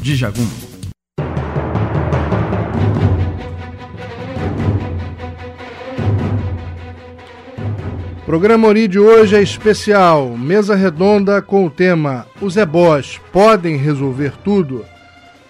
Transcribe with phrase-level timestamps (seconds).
[0.00, 0.46] de Jagum.
[8.24, 14.32] Programa Ori de hoje é especial, mesa redonda com o tema Os ebós podem resolver
[14.44, 14.84] tudo?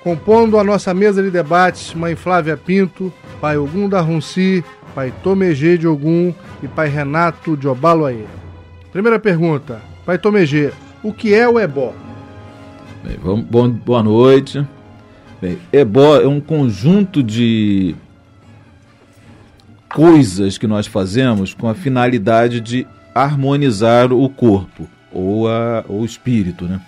[0.02, 4.64] Compondo a nossa mesa de debates, Mãe Flávia Pinto, Pai Ogum da Runci,
[4.95, 6.32] Pai Tomegê de Ogum
[6.62, 8.25] e Pai Renato de Obaloaê.
[8.91, 10.73] Primeira pergunta, Pai Tomegê,
[11.03, 11.95] o que é o ebó?
[13.03, 14.67] Bem, vamos, bom, boa noite.
[15.41, 17.95] Bem, ebó é um conjunto de
[19.89, 26.67] coisas que nós fazemos com a finalidade de harmonizar o corpo ou a, o espírito,
[26.67, 26.81] né?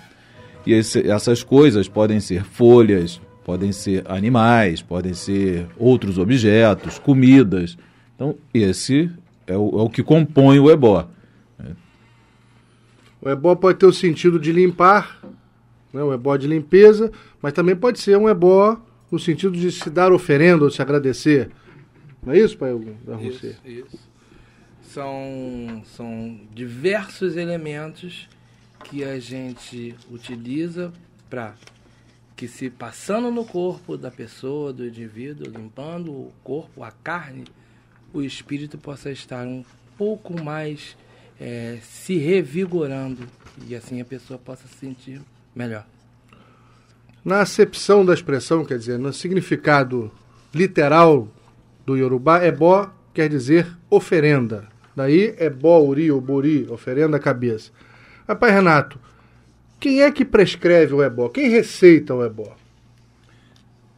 [0.67, 7.77] E esse, essas coisas podem ser folhas, podem ser animais, podem ser outros objetos, comidas.
[8.15, 9.11] Então, esse
[9.47, 11.09] é o, é o que compõe o ebó.
[13.21, 15.22] O ebó pode ter o sentido de limpar,
[15.93, 19.91] né, um ebó de limpeza, mas também pode ser um ebó no sentido de se
[19.91, 21.51] dar oferenda ou se agradecer.
[22.25, 22.73] Não é isso, pai
[23.05, 24.13] da Isso, isso.
[24.81, 28.29] São, são diversos elementos
[28.85, 30.93] que a gente utiliza
[31.29, 31.55] para
[32.37, 37.45] que se passando no corpo da pessoa, do indivíduo, limpando o corpo, a carne,
[38.13, 39.65] o espírito possa estar um
[39.97, 40.97] pouco mais
[41.41, 43.27] é, se revigorando
[43.67, 45.21] e assim a pessoa possa se sentir
[45.55, 45.87] melhor.
[47.25, 50.11] Na acepção da expressão, quer dizer, no significado
[50.53, 51.29] literal
[51.87, 54.69] do Yorubá, ebó quer dizer oferenda.
[54.95, 57.71] Daí ebó, uri ou bori, oferenda cabeça.
[58.27, 58.99] Rapaz Renato,
[59.79, 61.29] quem é que prescreve o ebó?
[61.29, 62.57] Quem receita o ebó?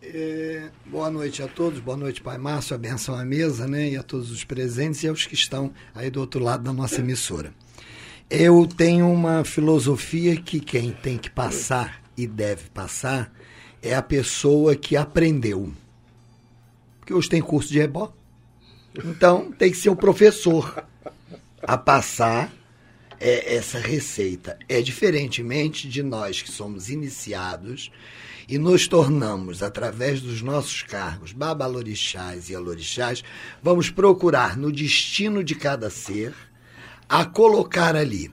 [0.03, 3.91] É, boa noite a todos, boa noite, Pai Márcio, a benção à mesa, né?
[3.91, 7.01] E a todos os presentes e aos que estão aí do outro lado da nossa
[7.01, 7.53] emissora.
[8.37, 13.33] Eu tenho uma filosofia que quem tem que passar e deve passar
[13.81, 15.73] é a pessoa que aprendeu.
[16.99, 18.13] Porque hoje tem curso de ebó.
[19.05, 20.85] Então tem que ser o professor
[21.63, 22.53] a passar
[23.21, 24.59] é, essa receita.
[24.69, 27.89] É diferentemente de nós que somos iniciados
[28.49, 33.23] e nos tornamos, através dos nossos cargos, babalorixás e alorixás,
[33.63, 36.35] vamos procurar no destino de cada ser
[37.15, 38.29] a colocar ali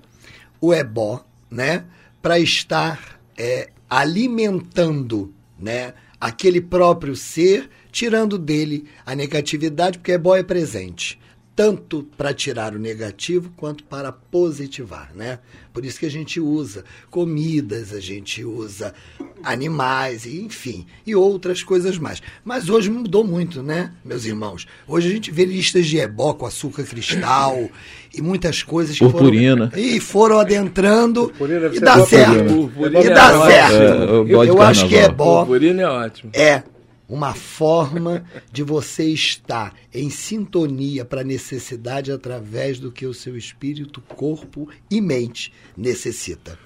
[0.60, 1.86] o ebó, né,
[2.20, 10.42] para estar é, alimentando, né, aquele próprio ser, tirando dele a negatividade, porque ebó é
[10.42, 11.21] presente
[11.62, 15.38] tanto para tirar o negativo quanto para positivar, né?
[15.72, 18.96] Por isso que a gente usa comidas, a gente usa
[19.44, 22.20] animais, enfim, e outras coisas mais.
[22.44, 24.66] Mas hoje mudou muito, né, meus irmãos?
[24.88, 27.70] Hoje a gente vê listas de ebó com açúcar cristal
[28.12, 29.70] e muitas coisas que Purpurina.
[29.70, 32.54] foram e foram adentrando Purpurina e ser dá boa certo.
[32.56, 33.76] Purpurina E é dá certo.
[33.76, 36.32] É, eu gosto de Eu acho que é bom Purpurina é ótimo.
[36.34, 36.64] é
[37.12, 43.36] uma forma de você estar em sintonia para a necessidade através do que o seu
[43.36, 46.58] espírito, corpo e mente necessita.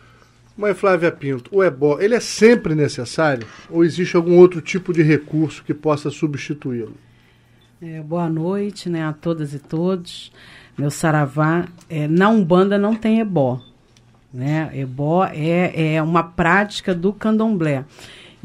[0.55, 3.45] Mãe Flávia Pinto, o ebó, ele é sempre necessário?
[3.69, 6.95] Ou existe algum outro tipo de recurso que possa substituí-lo?
[7.81, 10.31] É, boa noite né, a todas e todos.
[10.77, 13.61] Meu saravá, é, na Umbanda não tem ebó.
[14.31, 14.69] Né?
[14.73, 17.83] Ebó é, é uma prática do candomblé.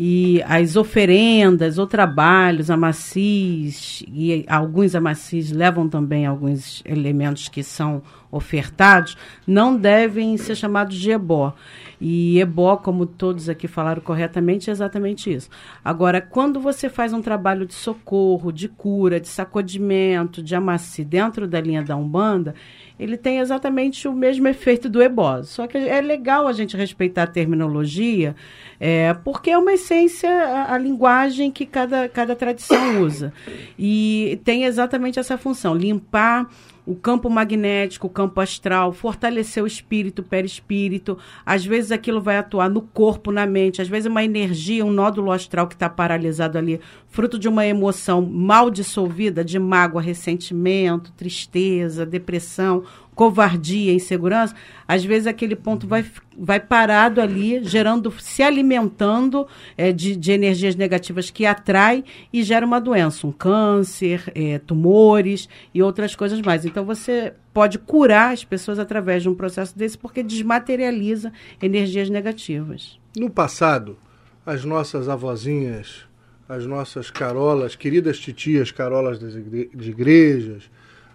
[0.03, 8.03] E as oferendas ou trabalhos, amacis, e alguns amacis levam também alguns elementos que são
[8.31, 11.55] ofertados, não devem ser chamados de ebó.
[12.01, 15.51] E ebó, como todos aqui falaram corretamente, é exatamente isso.
[15.85, 21.47] Agora, quando você faz um trabalho de socorro, de cura, de sacudimento, de amaci dentro
[21.47, 22.55] da linha da Umbanda,
[22.99, 25.43] ele tem exatamente o mesmo efeito do ebó.
[25.43, 28.35] Só que é legal a gente respeitar a terminologia,
[28.79, 33.33] é, porque é uma essência, a, a linguagem que cada, cada tradição usa.
[33.79, 36.49] E tem exatamente essa função, limpar
[36.91, 41.17] o campo magnético, o campo astral, fortalecer o espírito, o perispírito.
[41.47, 43.81] Às vezes aquilo vai atuar no corpo, na mente.
[43.81, 48.23] Às vezes uma energia, um nódulo astral que está paralisado ali, fruto de uma emoção
[48.23, 52.85] mal dissolvida, de mágoa, ressentimento, tristeza, depressão,
[53.15, 54.55] covardia, insegurança.
[54.89, 56.07] Às vezes aquele ponto vai,
[56.39, 59.47] vai parado ali, gerando, se alimentando
[59.77, 65.49] é, de, de energias negativas que atrai e gera uma doença, um câncer, é, tumores
[65.75, 66.65] e outras coisas mais.
[66.65, 72.99] Então você pode curar as pessoas através de um processo desse porque desmaterializa energias negativas.
[73.17, 73.99] No passado,
[74.47, 76.09] as nossas avózinhas,
[76.51, 80.69] as nossas carolas, queridas titias carolas das igrejas,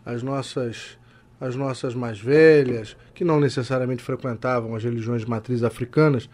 [0.05, 0.97] as nossas,
[1.41, 6.29] as nossas mais velhas, que não necessariamente frequentavam as religiões de matriz africanas,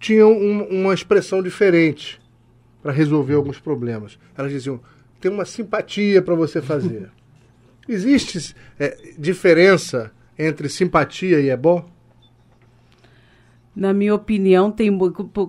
[0.00, 2.20] tinham um, uma expressão diferente
[2.82, 4.18] para resolver alguns problemas.
[4.36, 4.80] Elas diziam:
[5.20, 7.10] tem uma simpatia para você fazer.
[7.88, 11.88] Existe é, diferença entre simpatia e ebó?
[13.78, 14.90] Na minha opinião, tem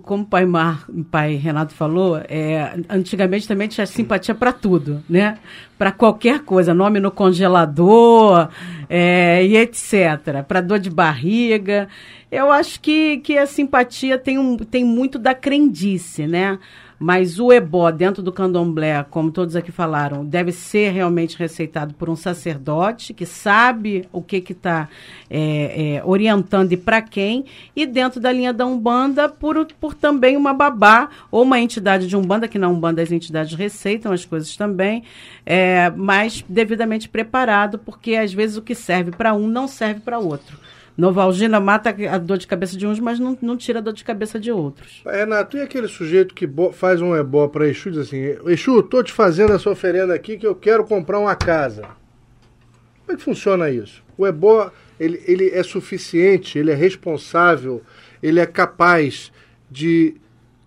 [0.03, 5.39] como o pai, Mar, pai Renato falou, é, antigamente também tinha simpatia para tudo, né?
[5.79, 8.49] Para qualquer coisa, nome no congelador
[8.87, 10.43] é, e etc.
[10.47, 11.87] Para dor de barriga.
[12.31, 16.59] Eu acho que, que a simpatia tem, um, tem muito da crendice, né?
[16.99, 22.09] Mas o ebó dentro do candomblé, como todos aqui falaram, deve ser realmente receitado por
[22.09, 24.89] um sacerdote que sabe o que está
[25.29, 27.45] é, é, orientando e para quem.
[27.73, 32.17] E dentro da linha da Umbanda, por, por também uma babá ou uma entidade de
[32.17, 35.03] Umbanda, que na Umbanda as entidades receitam as coisas também,
[35.45, 40.19] é, mas devidamente preparado, porque às vezes o que serve para um não serve para
[40.19, 40.57] outro.
[40.99, 44.03] Novalgina mata a dor de cabeça de uns, mas não, não tira a dor de
[44.03, 45.01] cabeça de outros.
[45.05, 49.01] Renato, e aquele sujeito que faz um ebó para Exu e diz assim: Exu, tô
[49.01, 51.83] te fazendo essa oferenda aqui que eu quero comprar uma casa.
[51.83, 54.03] Como é que funciona isso?
[54.17, 54.69] O ebó,
[54.99, 57.81] ele, ele é suficiente, ele é responsável,
[58.21, 59.31] ele é capaz
[59.71, 60.17] de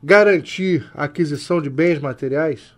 [0.03, 2.75] garantir a aquisição de bens materiais?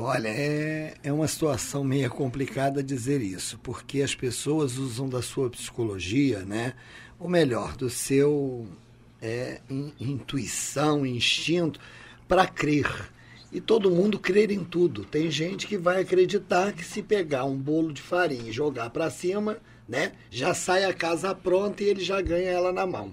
[0.00, 5.50] Olha, é, é uma situação meio complicada dizer isso, porque as pessoas usam da sua
[5.50, 6.74] psicologia, né?
[7.18, 8.68] Ou melhor, do seu
[9.20, 11.80] é, in, intuição, instinto,
[12.28, 13.10] para crer.
[13.50, 15.04] E todo mundo crer em tudo.
[15.04, 19.10] Tem gente que vai acreditar que se pegar um bolo de farinha e jogar para
[19.10, 19.58] cima,
[19.88, 23.12] né, já sai a casa pronta e ele já ganha ela na mão.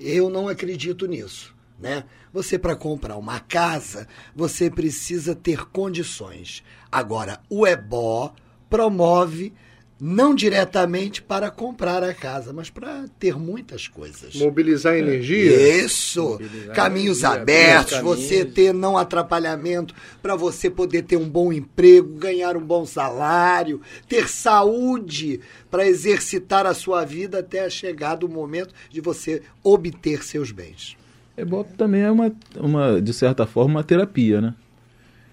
[0.00, 1.54] Eu não acredito nisso.
[1.78, 2.04] Né?
[2.32, 6.62] Você, para comprar uma casa, você precisa ter condições.
[6.90, 8.32] Agora, o EBO
[8.68, 9.52] promove
[9.98, 14.34] não diretamente para comprar a casa, mas para ter muitas coisas.
[14.34, 15.84] Mobilizar energia?
[15.84, 16.22] Isso!
[16.22, 18.18] Mobilizar caminhos energia, abertos, caminhos.
[18.18, 23.80] você ter não atrapalhamento, para você poder ter um bom emprego, ganhar um bom salário,
[24.06, 25.40] ter saúde
[25.70, 30.96] para exercitar a sua vida até chegar do momento de você obter seus bens.
[31.36, 34.54] Ebó também é uma, uma, de certa forma, uma terapia, né?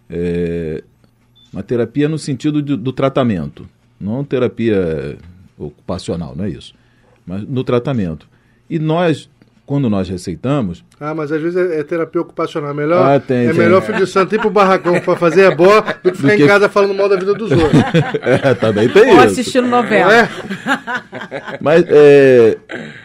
[0.09, 0.83] É,
[1.51, 3.67] uma terapia no sentido de, do tratamento,
[3.99, 5.17] não terapia
[5.57, 6.73] ocupacional, não é isso,
[7.25, 8.27] mas no tratamento.
[8.69, 9.29] E nós,
[9.65, 10.83] quando nós receitamos.
[10.99, 12.71] Ah, mas às vezes é, é terapia ocupacional.
[12.71, 13.59] É melhor, ah, tem, é tem.
[13.59, 16.47] melhor filho de santo ir pro barracão para fazer ebó do que ficar do em
[16.47, 17.81] casa falando mal da vida dos outros.
[18.21, 19.17] é, também tem Ou isso.
[19.17, 20.13] Ou assistindo novela.
[20.13, 20.29] É?
[21.61, 22.57] Mas, é,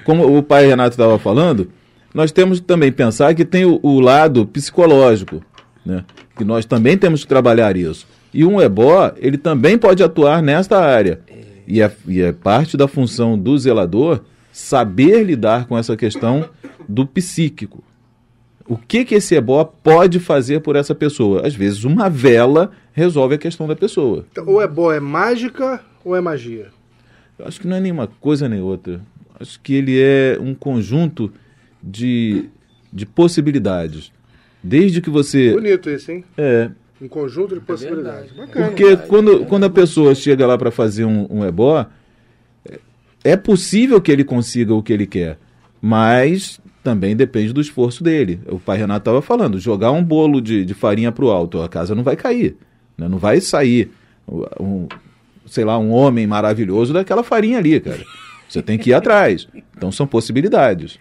[0.04, 1.70] como o pai Renato estava falando,
[2.18, 5.40] nós temos que também pensar que tem o, o lado psicológico,
[5.86, 6.04] né?
[6.36, 8.08] que nós também temos que trabalhar isso.
[8.34, 11.20] E um ebó, ele também pode atuar nesta área.
[11.64, 16.48] E é, e é parte da função do zelador saber lidar com essa questão
[16.88, 17.84] do psíquico.
[18.66, 21.46] O que, que esse ebó pode fazer por essa pessoa?
[21.46, 24.26] Às vezes, uma vela resolve a questão da pessoa.
[24.32, 26.66] Então, o ebó é mágica ou é magia?
[27.38, 29.00] Eu acho que não é nenhuma coisa nem outra.
[29.38, 31.32] Acho que ele é um conjunto
[31.82, 32.48] de,
[32.92, 34.12] de possibilidades.
[34.62, 35.52] Desde que você.
[35.52, 36.24] Bonito isso, hein?
[36.36, 36.70] É.
[37.00, 38.32] Um conjunto de possibilidades.
[38.36, 41.86] É Porque quando, quando a pessoa chega lá para fazer um, um ebó,
[43.22, 45.38] é possível que ele consiga o que ele quer,
[45.80, 48.40] mas também depende do esforço dele.
[48.46, 51.68] O pai Renato estava falando: jogar um bolo de, de farinha para o alto, a
[51.68, 52.56] casa não vai cair.
[52.96, 53.08] Né?
[53.08, 53.90] Não vai sair,
[54.28, 54.88] um,
[55.46, 58.04] sei lá, um homem maravilhoso daquela farinha ali, cara.
[58.48, 59.46] Você tem que ir atrás.
[59.76, 60.98] Então são possibilidades.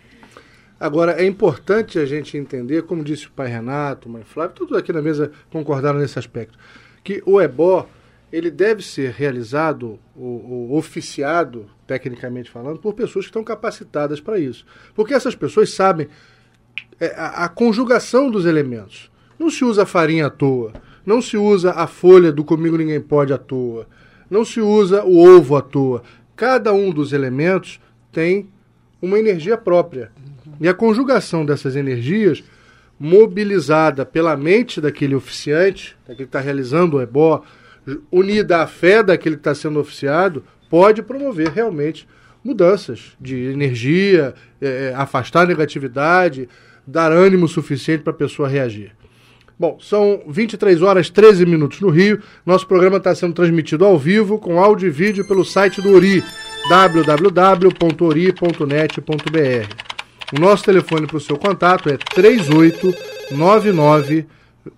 [0.80, 4.94] Agora, é importante a gente entender, como disse o pai Renato, mãe Flávia, todos aqui
[4.94, 6.58] na mesa concordaram nesse aspecto,
[7.04, 7.88] que o EBO
[8.32, 14.66] ele deve ser realizado ou oficiado, tecnicamente falando, por pessoas que estão capacitadas para isso.
[14.94, 16.08] Porque essas pessoas sabem
[17.00, 19.10] é, a, a conjugação dos elementos.
[19.40, 20.74] Não se usa farinha à toa,
[21.06, 23.88] não se usa a folha do Comigo Ninguém Pode à toa,
[24.30, 26.04] não se usa o ovo à toa.
[26.36, 27.80] Cada um dos elementos
[28.12, 28.50] tem
[29.02, 30.12] uma energia própria.
[30.60, 32.44] E a conjugação dessas energias,
[33.00, 37.44] mobilizada pela mente daquele oficiante, daquele que está realizando o ebó,
[38.12, 42.08] unida à fé daquele que está sendo oficiado, pode promover realmente
[42.44, 46.50] mudanças de energia, é, é afastar a negatividade,
[46.86, 48.92] dar ânimo suficiente para a pessoa reagir.
[49.60, 52.22] Bom, são 23 horas 13 minutos no Rio.
[52.46, 56.24] Nosso programa está sendo transmitido ao vivo com áudio e vídeo pelo site do Ori,
[56.70, 57.08] www.ori.net.br.
[60.36, 64.26] O nosso telefone para o seu contato é 3899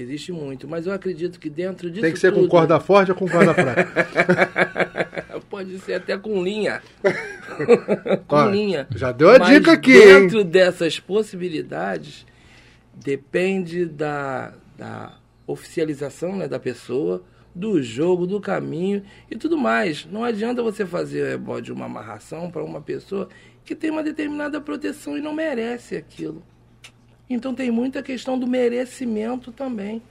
[0.00, 3.10] Existe muito, mas eu acredito que dentro disso Tem que ser com tudo- corda forte
[3.10, 4.06] ou com corda fraca?
[5.50, 6.80] Pode ser até com linha.
[8.28, 8.86] com Olha, linha.
[8.94, 10.20] já deu a Mas dica aqui, hein?
[10.22, 12.24] Dentro dessas possibilidades,
[12.94, 15.14] depende da, da
[15.48, 20.06] oficialização né, da pessoa, do jogo, do caminho e tudo mais.
[20.06, 23.28] Não adianta você fazer o ebó de uma amarração para uma pessoa
[23.64, 26.40] que tem uma determinada proteção e não merece aquilo.
[27.28, 30.02] Então tem muita questão do merecimento também.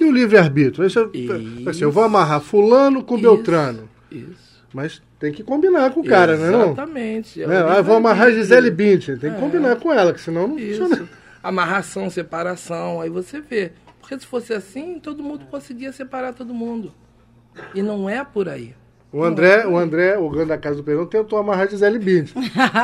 [0.00, 0.86] E o livre-arbítrio?
[0.86, 3.22] Assim, eu vou amarrar fulano com Isso.
[3.22, 3.88] Beltrano.
[4.10, 4.64] Isso.
[4.74, 6.50] Mas tem que combinar com o cara, né?
[6.50, 6.64] Não?
[6.72, 7.42] Exatamente.
[7.42, 7.64] É Né?
[7.66, 8.30] Ah, eu vou amarrar.
[8.30, 9.16] Gisele Bündchen.
[9.16, 9.40] Tem que É.
[9.40, 10.96] combinar com ela, que senão não funciona.
[10.96, 11.08] Isso.
[11.42, 13.72] Amarração, separação, aí você vê.
[14.00, 16.92] Porque se fosse assim, todo mundo conseguia separar todo mundo.
[17.74, 18.74] E não é por aí.
[19.16, 22.34] O André, o André, o grande da casa do Perão, tentou amarrar Gisele Bündchen.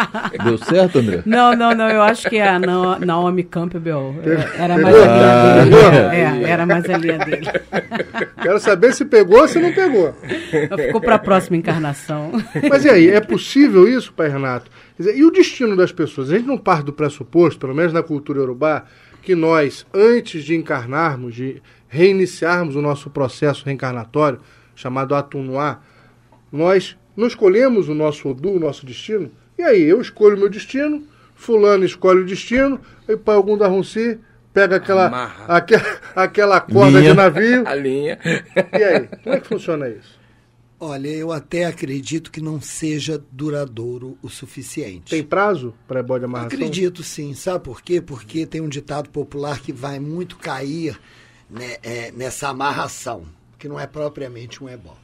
[0.43, 1.23] Deu certo, André?
[1.27, 1.91] Não, não, não.
[1.91, 5.91] Eu acho que a Na- Naomi Campbell é, era mais a linha Pegou?
[5.91, 6.17] dele.
[6.17, 7.47] É, era mais a linha dele.
[8.41, 10.15] Quero saber se pegou ou se não pegou.
[10.55, 12.33] Então ficou para a próxima encarnação.
[12.67, 14.71] Mas e aí, é possível isso, pai Renato?
[14.97, 16.31] Quer dizer, e o destino das pessoas?
[16.31, 18.85] A gente não parte do pressuposto, pelo menos na cultura urubá,
[19.21, 24.41] que nós, antes de encarnarmos, de reiniciarmos o nosso processo reencarnatório,
[24.75, 25.81] chamado Atunuá,
[26.53, 29.31] nós não escolhemos o nosso Odu, o nosso destino?
[29.59, 31.03] E aí, eu escolho o meu destino,
[31.35, 34.19] fulano escolhe o destino, e pai algum da Ronci
[34.53, 35.45] pega aquela, Amarra.
[35.49, 37.11] aquela, aquela corda Linha.
[37.11, 37.67] de navio.
[37.67, 38.19] A linha.
[38.79, 40.21] E aí, como é que funciona isso?
[40.85, 45.11] Olha, eu até acredito que não seja duradouro o suficiente.
[45.11, 46.49] Tem prazo para ebó de amarração?
[46.59, 48.01] Acredito sim, sabe por quê?
[48.01, 50.99] Porque tem um ditado popular que vai muito cair
[51.49, 53.23] né, é, nessa amarração,
[53.61, 54.97] que não é propriamente um ebó.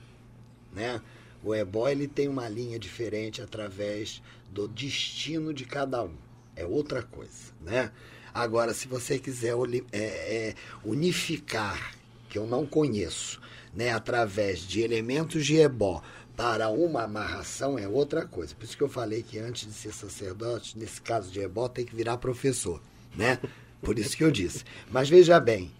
[0.75, 1.01] Né?
[1.49, 6.13] O ebó ele tem uma linha diferente através do destino de cada um.
[6.55, 7.91] É outra coisa, né?
[8.35, 9.55] Agora, se você quiser
[9.91, 11.95] é, é, unificar,
[12.29, 13.41] que eu não conheço,
[13.75, 16.03] né, através de elementos de ebó
[16.37, 18.55] para uma amarração é outra coisa.
[18.55, 21.87] Por isso que eu falei que antes de ser sacerdote, nesse caso de ebó, tem
[21.87, 22.79] que virar professor,
[23.17, 23.41] né?
[23.81, 24.65] Por isso que eu disse.
[24.91, 25.73] Mas veja bem,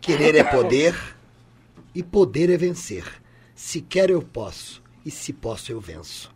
[0.00, 0.94] querer é poder
[1.92, 3.20] e poder é vencer.
[3.52, 6.32] Se quer eu posso e se posso eu venço.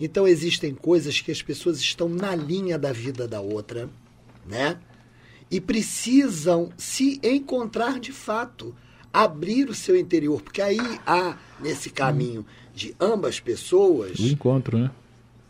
[0.00, 3.90] Então existem coisas que as pessoas estão na linha da vida da outra,
[4.46, 4.78] né?
[5.50, 8.74] E precisam se encontrar de fato,
[9.12, 14.90] abrir o seu interior, porque aí há nesse caminho de ambas pessoas O encontro, né?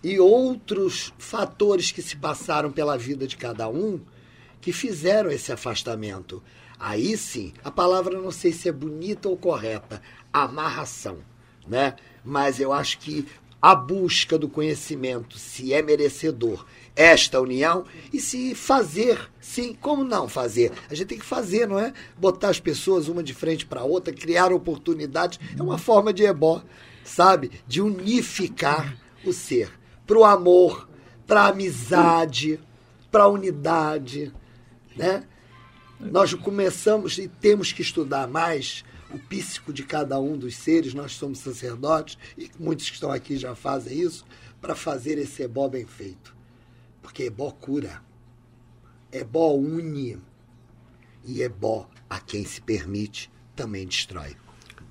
[0.03, 4.01] e outros fatores que se passaram pela vida de cada um
[4.61, 6.43] que fizeram esse afastamento.
[6.79, 10.01] Aí sim, a palavra não sei se é bonita ou correta,
[10.33, 11.19] amarração,
[11.67, 11.97] né?
[12.29, 13.27] Mas eu acho que
[13.61, 20.29] a busca do conhecimento, se é merecedor esta união e se fazer, sim, como não
[20.29, 20.71] fazer?
[20.91, 21.95] A gente tem que fazer, não é?
[22.19, 26.63] Botar as pessoas uma de frente para outra, criar oportunidades, é uma forma de ebó,
[27.03, 27.51] sabe?
[27.67, 28.95] De unificar
[29.25, 29.71] o ser
[30.07, 30.87] para o amor,
[31.27, 32.61] para a amizade,
[33.11, 34.31] para a unidade,
[34.95, 35.25] né?
[35.99, 41.13] Nós começamos e temos que estudar mais o psíquico de cada um dos seres, nós
[41.13, 44.25] somos sacerdotes, e muitos que estão aqui já fazem isso,
[44.61, 46.37] para fazer esse ebó bem feito.
[47.01, 48.03] Porque ebó cura,
[49.11, 50.19] ebó une,
[51.25, 54.37] e ebó, a quem se permite, também destrói.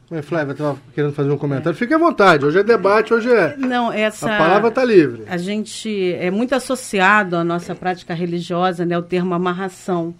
[0.09, 1.77] Mas, Flávia, estava querendo fazer um comentário.
[1.77, 3.57] Fique à vontade, hoje é debate, hoje é.
[3.57, 4.33] Não, essa.
[4.33, 5.23] A palavra está livre.
[5.27, 10.15] A gente é muito associado à nossa prática religiosa, né, o termo amarração.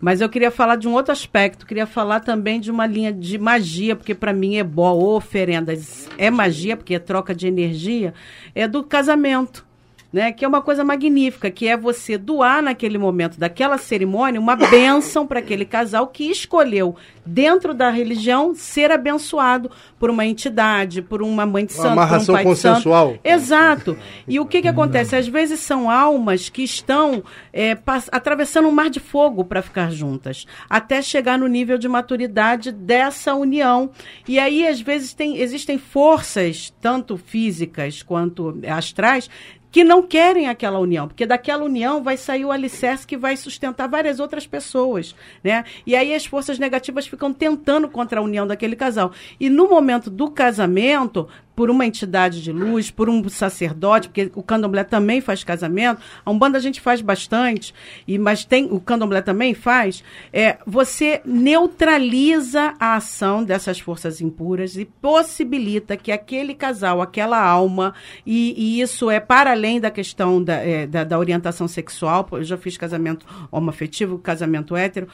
[0.00, 3.38] Mas eu queria falar de um outro aspecto, queria falar também de uma linha de
[3.38, 8.14] magia, porque para mim é boa, oferendas é magia, porque é troca de energia,
[8.54, 9.66] é do casamento.
[10.12, 14.54] Né, que é uma coisa magnífica, que é você doar naquele momento daquela cerimônia uma
[14.56, 16.94] bênção para aquele casal que escolheu,
[17.26, 22.26] dentro da religião, ser abençoado por uma entidade, por uma mãe de Uma santo, amarração
[22.26, 23.08] por um pai de consensual.
[23.10, 23.20] santo.
[23.24, 23.98] Exato.
[24.28, 25.16] E o que, que acontece?
[25.16, 27.22] Às vezes são almas que estão
[27.52, 27.76] é,
[28.12, 33.34] atravessando um mar de fogo para ficar juntas, até chegar no nível de maturidade dessa
[33.34, 33.90] união.
[34.28, 39.28] E aí, às vezes, tem, existem forças, tanto físicas quanto astrais,
[39.70, 43.88] que não querem aquela união, porque daquela união vai sair o alicerce que vai sustentar
[43.88, 45.64] várias outras pessoas, né?
[45.86, 49.12] E aí as forças negativas ficam tentando contra a união daquele casal.
[49.38, 54.42] E no momento do casamento, por uma entidade de luz, por um sacerdote, porque o
[54.42, 57.74] candomblé também faz casamento, a Umbanda a gente faz bastante,
[58.06, 64.76] e mas tem o candomblé também faz, é, você neutraliza a ação dessas forças impuras
[64.76, 67.94] e possibilita que aquele casal, aquela alma,
[68.26, 72.44] e, e isso é para além da questão da, é, da, da orientação sexual, eu
[72.44, 75.08] já fiz casamento homoafetivo, casamento hétero,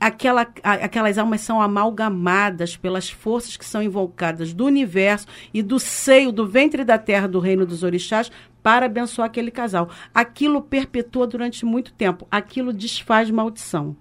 [0.00, 6.32] aquela, aquelas almas são amalgamadas pelas forças que são invocadas do universo e do seio,
[6.32, 8.30] do ventre da terra do reino dos orixás
[8.62, 9.90] para abençoar aquele casal.
[10.14, 13.96] Aquilo perpetua durante muito tempo, aquilo desfaz maldição.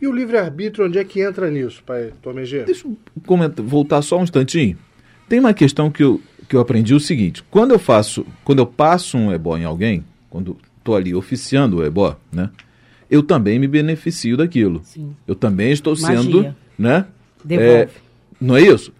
[0.00, 2.64] E o livre-arbítrio, onde é que entra nisso, pai Tomegê?
[2.64, 4.76] Deixa eu comentar, voltar só um instantinho.
[5.28, 8.66] Tem uma questão que eu, que eu aprendi o seguinte: quando eu faço, quando eu
[8.66, 12.50] passo um ebó em alguém, quando estou ali oficiando o ebó, né?
[13.10, 14.80] Eu também me beneficio daquilo.
[14.84, 15.14] Sim.
[15.26, 16.22] Eu também estou Magia.
[16.22, 17.06] sendo, né?
[17.44, 17.72] Devolve.
[17.72, 17.88] É,
[18.40, 18.92] não é isso?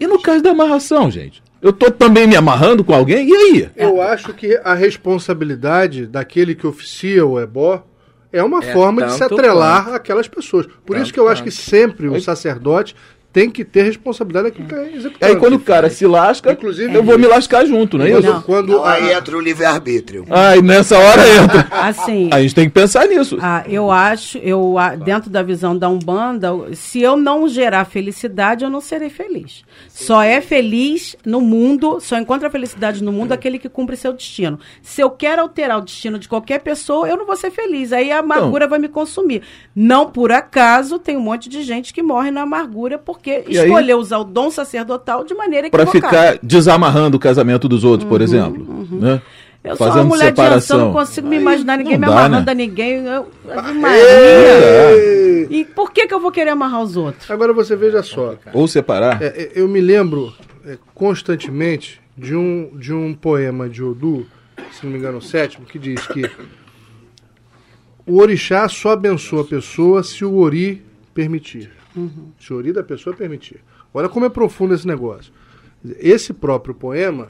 [0.00, 1.42] E no caso da amarração, gente?
[1.60, 3.28] Eu estou também me amarrando com alguém?
[3.28, 3.70] E aí?
[3.76, 7.84] Eu acho que a responsabilidade daquele que oficia o ebó
[8.32, 9.96] é uma é forma de se atrelar quanto.
[9.96, 10.66] aquelas pessoas.
[10.66, 12.94] Por tanto isso que eu acho que sempre o sacerdote
[13.32, 15.32] tem que ter responsabilidade daquilo que é executado.
[15.32, 18.42] Aí quando o cara se lasca, Inclusive, eu vou me lascar junto, não é isso?
[18.46, 20.24] Quando não, aí entra o livre-arbítrio.
[20.30, 21.68] Aí nessa hora entra.
[21.70, 23.38] Assim, a gente tem que pensar nisso.
[23.40, 28.70] Ah, eu acho, eu dentro da visão da Umbanda, se eu não gerar felicidade, eu
[28.70, 29.62] não serei feliz.
[29.88, 34.58] Só é feliz no mundo, só encontra felicidade no mundo aquele que cumpre seu destino.
[34.82, 37.92] Se eu quero alterar o destino de qualquer pessoa, eu não vou ser feliz.
[37.92, 39.42] Aí a amargura então, vai me consumir.
[39.74, 43.56] Não por acaso tem um monte de gente que morre na amargura por porque e
[43.56, 45.90] escolheu aí, usar o dom sacerdotal de maneira equivocada.
[45.90, 48.62] Para ficar desamarrando o casamento dos outros, uhum, por exemplo.
[48.62, 48.98] Uhum.
[48.98, 49.22] Né?
[49.62, 50.76] Eu Fazendo sou uma mulher separação.
[50.76, 52.52] de ação, não consigo me imaginar ninguém me dá, amarrando né?
[52.52, 53.04] a ninguém.
[53.04, 53.26] Eu,
[53.74, 55.46] Maria.
[55.50, 57.30] E por que, que eu vou querer amarrar os outros?
[57.30, 58.36] Agora você veja só.
[58.52, 59.20] Ou separar.
[59.20, 60.32] É, é, eu me lembro
[60.64, 64.26] é, constantemente de um, de um poema de Odu,
[64.72, 66.30] se não me engano, o sétimo, que diz que
[68.06, 70.82] o orixá só abençoa a pessoa se o ori
[71.12, 71.77] permitir.
[71.96, 72.32] Uhum.
[72.46, 73.62] Teoria da pessoa permitir.
[73.92, 75.32] Olha como é profundo esse negócio.
[75.98, 77.28] Esse próprio poema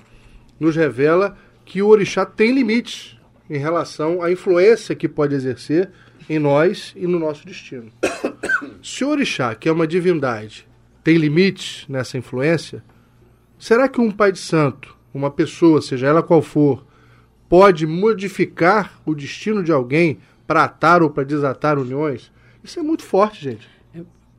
[0.58, 3.16] nos revela que o orixá tem limites
[3.48, 5.90] em relação à influência que pode exercer
[6.28, 7.90] em nós e no nosso destino.
[8.82, 10.66] Se o orixá, que é uma divindade,
[11.02, 12.82] tem limites nessa influência,
[13.58, 16.86] será que um pai de santo, uma pessoa, seja ela qual for,
[17.48, 22.30] pode modificar o destino de alguém para atar ou para desatar uniões?
[22.62, 23.77] Isso é muito forte, gente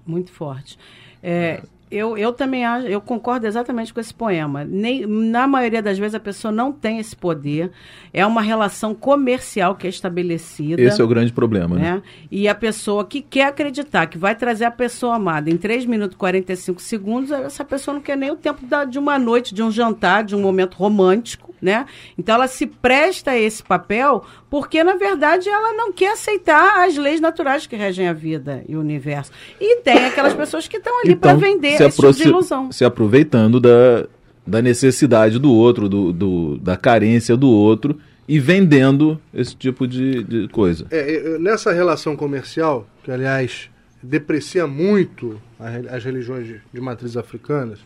[0.10, 0.78] muito forte.
[1.22, 4.64] É, eu, eu também acho, eu concordo exatamente com esse poema.
[4.64, 7.72] Nem, na maioria das vezes a pessoa não tem esse poder.
[8.14, 10.82] É uma relação comercial que é estabelecida.
[10.82, 11.96] Esse é o grande problema, né?
[11.96, 12.02] né?
[12.30, 16.16] E a pessoa que quer acreditar que vai trazer a pessoa amada em 3 minutos
[16.16, 19.64] e 45 segundos, essa pessoa não quer nem o tempo da, de uma noite, de
[19.64, 21.86] um jantar, de um momento romântico né?
[22.18, 26.98] Então ela se presta a esse papel porque, na verdade, ela não quer aceitar as
[26.98, 29.32] leis naturais que regem a vida e o universo.
[29.60, 32.72] E tem aquelas pessoas que estão ali então, para vender esse tipo de ilusão.
[32.72, 34.08] Se aproveitando da,
[34.46, 40.24] da necessidade do outro, do, do, da carência do outro e vendendo esse tipo de,
[40.24, 40.86] de coisa.
[40.92, 43.70] É, nessa relação comercial, que aliás
[44.02, 45.42] deprecia muito
[45.90, 47.80] as religiões de, de matriz africanas,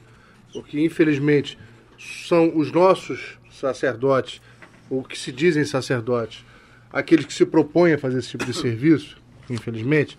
[0.51, 1.57] porque infelizmente
[1.97, 4.41] são os nossos sacerdotes,
[4.89, 6.45] ou que se dizem sacerdotes,
[6.91, 9.17] aqueles que se propõem a fazer esse tipo de serviço,
[9.49, 10.17] infelizmente,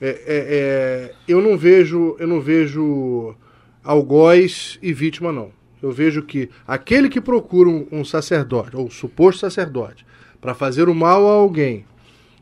[0.00, 3.34] é, é, é, eu não vejo eu não vejo
[3.82, 5.50] algoz e vítima não.
[5.82, 10.06] Eu vejo que aquele que procura um, um sacerdote ou suposto sacerdote
[10.40, 11.84] para fazer o mal a alguém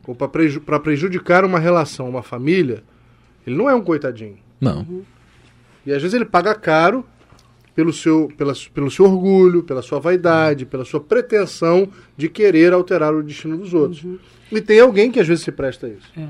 [0.05, 2.83] ou para preju prejudicar uma relação, uma família,
[3.45, 4.37] ele não é um coitadinho.
[4.59, 5.05] Não.
[5.85, 7.05] E às vezes ele paga caro
[7.75, 13.13] pelo seu, pela, pelo seu orgulho, pela sua vaidade, pela sua pretensão de querer alterar
[13.13, 14.03] o destino dos outros.
[14.03, 14.17] Uhum.
[14.51, 16.11] E tem alguém que às vezes se presta a isso.
[16.15, 16.27] É.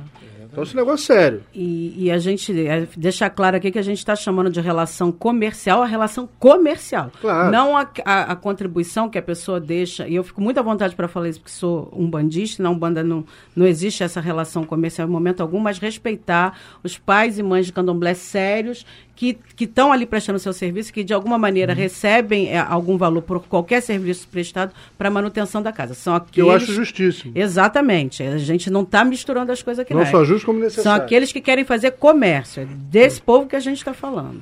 [0.54, 1.44] Então esse negócio é sério.
[1.52, 5.12] E, e a gente é, deixa claro aqui que a gente está chamando de relação
[5.12, 7.12] comercial a relação comercial.
[7.20, 7.52] Claro.
[7.52, 10.08] Não a, a, a, contribuição que a pessoa deixa.
[10.08, 13.04] E eu fico muito à vontade para falar isso, porque sou um bandista, não banda
[13.04, 13.26] não,
[13.56, 17.74] não existe essa relação comercial em momento algum, mas respeitar os pais e mães de
[17.74, 21.78] candomblé sérios que estão ali prestando seu serviço, que de alguma maneira uhum.
[21.78, 25.94] recebem é, algum valor por qualquer serviço prestado para manutenção da casa.
[25.94, 26.38] São aqueles...
[26.38, 27.32] Eu acho justíssimo.
[27.36, 28.24] Exatamente.
[28.24, 29.94] A gente não está misturando as coisas aqui.
[29.94, 30.84] Não, não só justo como necessário.
[30.84, 32.64] São aqueles que querem fazer comércio.
[32.64, 33.26] É desse uhum.
[33.26, 34.42] povo que a gente está falando.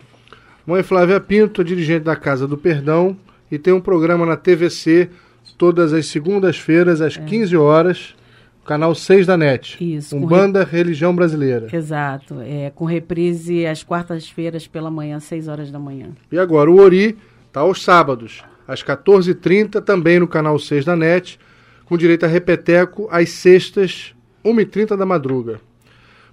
[0.65, 3.17] Mãe Flávia Pinto, dirigente da Casa do Perdão,
[3.51, 5.09] e tem um programa na TVC
[5.57, 7.21] todas as segundas-feiras, às é.
[7.21, 8.15] 15 horas
[8.65, 9.77] Canal 6 da NET.
[9.79, 10.15] Isso.
[10.15, 10.77] Umbanda re...
[10.77, 11.67] Religião Brasileira.
[11.71, 12.41] Exato.
[12.41, 16.09] É, com reprise às quartas-feiras pela manhã, 6 horas da manhã.
[16.31, 17.17] E agora, o Ori
[17.51, 21.37] Tá aos sábados, às 14h30, também no canal 6 da NET,
[21.83, 25.59] com direito a repeteco às sextas, 1h30 da madruga.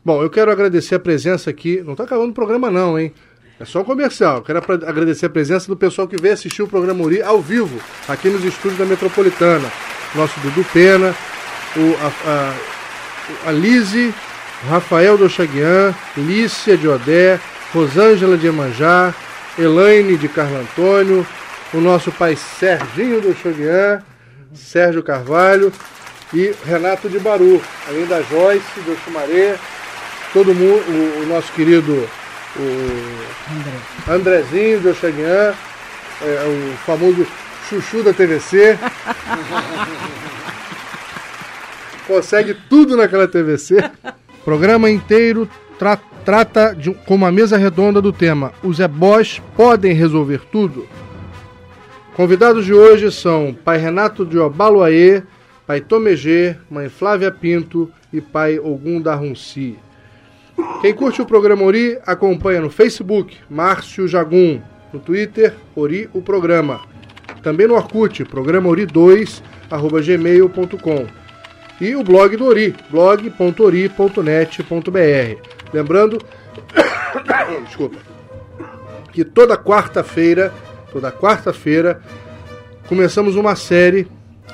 [0.04, 1.82] Bom, eu quero agradecer a presença aqui.
[1.84, 3.12] Não está acabando o programa, não, hein?
[3.58, 4.42] É só um comercial.
[4.42, 8.28] Quero agradecer a presença do pessoal que veio assistir o programa Uri ao vivo, aqui
[8.30, 9.68] nos estúdios da Metropolitana.
[10.14, 11.12] Nosso Dudu Pena,
[11.76, 14.14] o, a, a, a Lise,
[14.68, 17.38] Rafael Dochaguian, Lícia de Odé,
[17.72, 19.14] Rosângela de Emanjá,
[19.58, 21.26] Elaine de Carlo Antônio,
[21.72, 24.02] o nosso pai Serginho Dochaguian,
[24.54, 25.72] Sérgio Carvalho
[26.32, 29.56] e Renato de Baru, além da Joyce, do Chumaré,
[30.32, 32.08] todo mundo, o, o nosso querido
[32.56, 34.42] o André.
[34.42, 35.54] Andrezinho do Xaguian,
[36.22, 37.26] é, o famoso
[37.68, 38.78] chuchu da TVC.
[42.08, 43.76] Consegue tudo naquela TVC.
[44.44, 50.40] Programa inteiro tra trata de, com uma mesa redonda do tema Os ebós podem resolver
[50.50, 50.86] tudo?
[52.14, 55.22] Convidados de hoje são pai Renato de Obaloaê,
[55.66, 59.78] pai Tomegê, mãe Flávia Pinto e pai Ogum Darunci.
[60.80, 64.60] Quem curte o programa Ori, acompanha no Facebook, Márcio Jagum.
[64.92, 66.80] No Twitter, Ori o Programa.
[67.42, 71.06] Também no Orkut, programa ori2, arroba gmail.com.
[71.80, 75.48] E o blog do Ori, blog.ori.net.br.
[75.72, 76.18] Lembrando,
[77.64, 77.98] desculpa,
[79.12, 80.52] que toda quarta-feira,
[80.90, 82.02] toda quarta-feira,
[82.88, 84.08] começamos uma série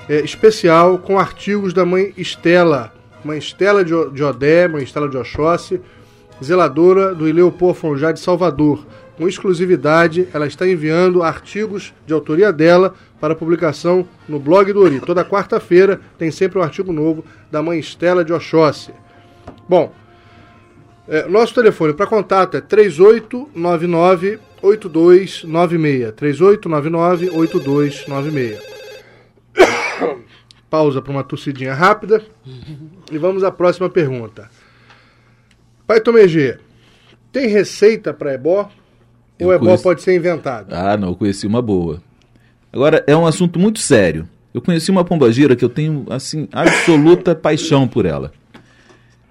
[0.08, 2.92] é, especial com artigos da mãe Estela,
[3.24, 5.80] mãe Estela de, Odé, mãe Estela de Oxóssi,
[6.42, 8.84] zeladora do Ileopô Fonjá de Salvador.
[9.16, 15.00] Com exclusividade, ela está enviando artigos de autoria dela para publicação no blog do Ori.
[15.00, 18.92] Toda quarta-feira tem sempre um artigo novo da mãe Estela de Oxóssi.
[19.68, 19.92] Bom,
[21.06, 26.12] é, nosso telefone para contato é 3899 8296.
[26.12, 28.60] 3899 8296.
[30.68, 32.20] Pausa para uma tossidinha rápida.
[33.12, 34.50] E vamos à próxima pergunta.
[35.86, 36.58] Pai Tomegê,
[37.30, 38.70] tem receita para ebó?
[39.38, 39.82] Eu ou ebó conheci...
[39.82, 40.72] pode ser inventado?
[40.72, 42.02] Ah, não, eu conheci uma boa.
[42.72, 44.28] Agora, é um assunto muito sério.
[44.52, 48.32] Eu conheci uma pombagira que eu tenho, assim, absoluta paixão por ela.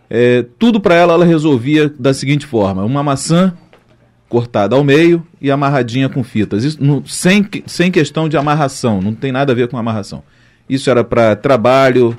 [0.09, 3.53] É, tudo para ela ela resolvia da seguinte forma: uma maçã
[4.33, 6.63] cortada ao meio e amarradinha com fitas.
[6.63, 10.23] Isso, no, sem, sem questão de amarração, não tem nada a ver com amarração.
[10.67, 12.17] Isso era para trabalho,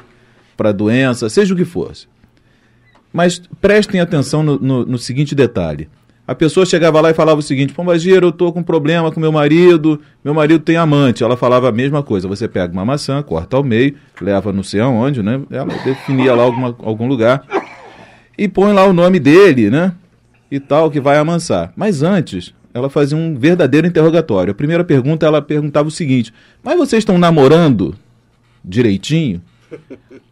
[0.56, 2.06] para doença, seja o que fosse.
[3.12, 5.88] Mas prestem atenção no, no, no, seguinte detalhe.
[6.26, 9.30] A pessoa chegava lá e falava o seguinte: Pombagira, eu estou com problema com meu
[9.30, 11.22] marido, meu marido tem amante.
[11.22, 12.26] Ela falava a mesma coisa.
[12.26, 15.40] Você pega uma maçã, corta ao meio, leva não sei aonde, né?
[15.50, 17.44] Ela definia lá alguma, algum lugar
[18.36, 19.92] e põe lá o nome dele, né?
[20.50, 21.72] E tal, que vai amansar.
[21.76, 24.52] Mas antes, ela fazia um verdadeiro interrogatório.
[24.52, 26.32] A primeira pergunta, ela perguntava o seguinte:
[26.62, 27.94] Mas vocês estão namorando
[28.64, 29.42] direitinho?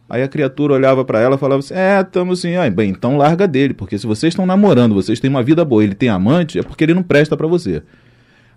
[0.09, 3.17] Aí a criatura olhava para ela e falava assim: É, estamos assim, ah, bem, então
[3.17, 6.59] larga dele, porque se vocês estão namorando, vocês têm uma vida boa, ele tem amante,
[6.59, 7.81] é porque ele não presta para você.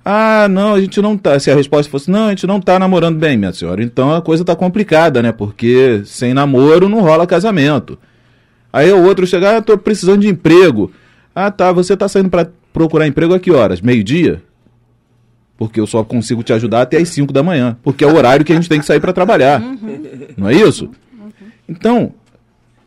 [0.04, 1.38] Ah, não, a gente não tá.
[1.38, 4.22] Se a resposta fosse, não, a gente não tá namorando bem, minha senhora, então a
[4.22, 5.32] coisa tá complicada, né?
[5.32, 7.98] Porque sem namoro não rola casamento.
[8.72, 10.92] Aí o outro chega, ah, tô precisando de emprego.
[11.34, 13.80] Ah, tá, você tá saindo para procurar emprego a que horas?
[13.80, 14.42] Meio-dia?
[15.56, 18.44] Porque eu só consigo te ajudar até as 5 da manhã, porque é o horário
[18.44, 19.60] que a gente tem que sair para trabalhar.
[19.60, 20.28] Uhum.
[20.36, 20.90] Não é isso?
[21.68, 22.14] Então,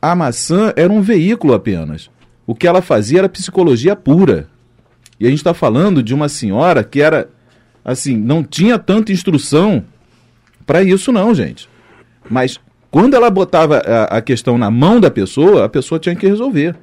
[0.02, 2.10] a maçã era um veículo apenas.
[2.48, 4.48] O que ela fazia era psicologia pura.
[5.20, 7.30] E a gente está falando de uma senhora que era,
[7.84, 9.84] assim, não tinha tanta instrução
[10.66, 11.70] para isso, não, gente.
[12.30, 16.28] Mas quando ela botava a, a, questão na mão da pessoa, a pessoa tinha que
[16.28, 16.76] resolver.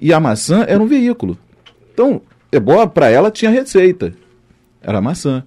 [0.00, 1.38] E a maçã era um veículo.
[1.92, 4.12] Então, ebó para ela tinha receita.
[4.82, 5.44] Era maçã.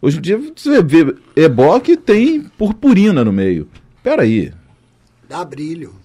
[0.00, 3.68] Hoje em dia você vê ebó que tem purpurina no meio.
[4.02, 4.52] Peraí,
[5.34, 5.96] Dá brilho.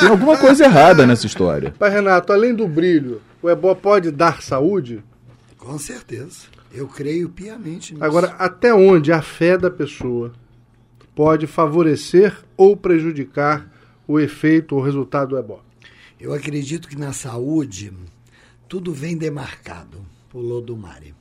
[0.00, 1.72] Tem alguma coisa errada nessa história.
[1.78, 5.00] Pai Renato, além do brilho, o ebó pode dar saúde?
[5.56, 6.48] Com certeza.
[6.72, 8.04] Eu creio piamente nisso.
[8.04, 10.32] Agora, até onde a fé da pessoa
[11.14, 13.70] pode favorecer ou prejudicar
[14.08, 15.62] o efeito ou resultado do ebó?
[16.18, 17.92] Eu acredito que na saúde
[18.68, 21.14] tudo vem demarcado por Lodomari.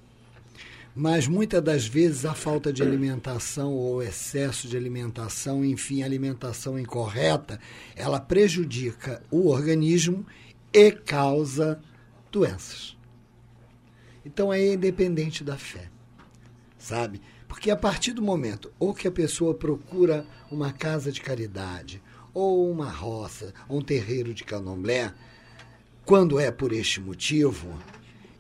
[1.00, 7.60] Mas muitas das vezes a falta de alimentação ou excesso de alimentação, enfim, alimentação incorreta,
[7.96, 10.26] ela prejudica o organismo
[10.74, 11.80] e causa
[12.32, 12.98] doenças.
[14.26, 15.88] Então é independente da fé,
[16.80, 17.22] sabe?
[17.48, 22.02] Porque a partir do momento ou que a pessoa procura uma casa de caridade,
[22.34, 25.14] ou uma roça, ou um terreiro de candomblé,
[26.04, 27.78] quando é por este motivo,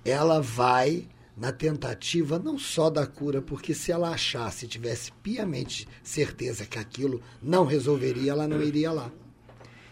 [0.03, 6.65] ela vai na tentativa não só da cura, porque se ela achasse, tivesse piamente certeza
[6.65, 9.11] que aquilo não resolveria, ela não iria lá.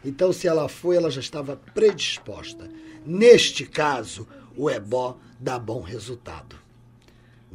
[0.04, 2.70] Então, se ela foi, ela já estava predisposta.
[3.06, 4.28] Neste caso,
[4.58, 6.65] o ebó dá bom resultado.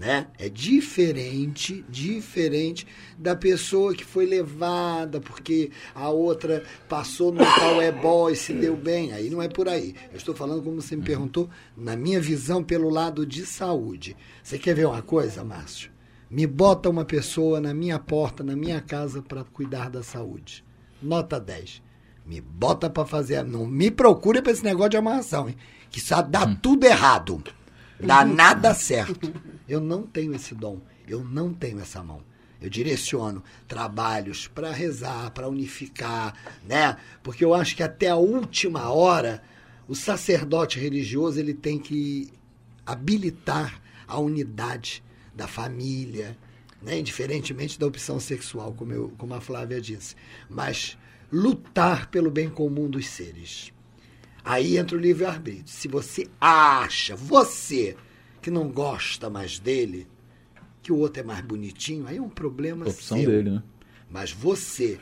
[0.00, 0.28] Né?
[0.38, 2.86] É diferente, diferente
[3.18, 8.74] da pessoa que foi levada porque a outra passou no tal ebó e se deu
[8.74, 9.12] bem.
[9.12, 9.94] Aí não é por aí.
[10.10, 14.16] Eu estou falando, como você me perguntou, na minha visão, pelo lado de saúde.
[14.42, 15.90] Você quer ver uma coisa, Márcio?
[16.30, 20.64] Me bota uma pessoa na minha porta, na minha casa, para cuidar da saúde.
[21.02, 21.82] Nota 10.
[22.24, 23.44] Me bota para fazer.
[23.44, 25.56] Não me procure para esse negócio de amarração, hein?
[25.90, 27.44] Que só dá tudo errado.
[28.02, 29.32] Dá nada certo.
[29.68, 30.80] Eu não tenho esse dom.
[31.06, 32.22] Eu não tenho essa mão.
[32.60, 36.34] Eu direciono trabalhos para rezar, para unificar,
[36.66, 36.96] né?
[37.22, 39.42] Porque eu acho que até a última hora
[39.88, 42.30] o sacerdote religioso ele tem que
[42.84, 45.02] habilitar a unidade
[45.34, 46.36] da família,
[46.82, 46.98] né?
[46.98, 50.14] indiferentemente da opção sexual, como, eu, como a Flávia disse.
[50.48, 50.98] Mas
[51.32, 53.72] lutar pelo bem comum dos seres.
[54.44, 55.66] Aí entra o livre-arbítrio.
[55.68, 57.96] Se você acha, você,
[58.40, 60.06] que não gosta mais dele,
[60.82, 63.30] que o outro é mais bonitinho, aí é um problema Opção seu.
[63.30, 63.62] dele, né?
[64.10, 64.98] Mas você,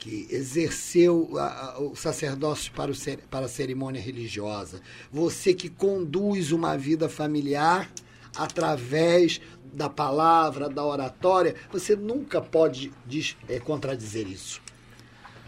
[0.00, 1.44] que exerceu a-
[1.76, 2.94] a- o sacerdócio para, o
[3.30, 7.88] para a cerimônia religiosa, você que conduz uma vida familiar
[8.36, 9.40] através
[9.72, 14.60] da palavra, da oratória, você nunca pode dis- eh, contradizer isso.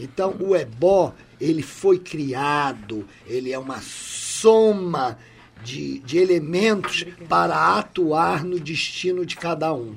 [0.01, 5.19] Então, o ebó, ele foi criado, ele é uma soma
[5.63, 9.95] de, de elementos para atuar no destino de cada um.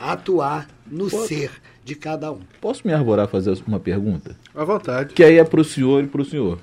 [0.00, 1.50] Atuar no ser
[1.84, 2.40] de cada um.
[2.60, 4.36] Posso me arvorar a fazer uma pergunta?
[4.54, 5.14] À vontade.
[5.14, 6.58] Que aí é pro senhor e pro senhor.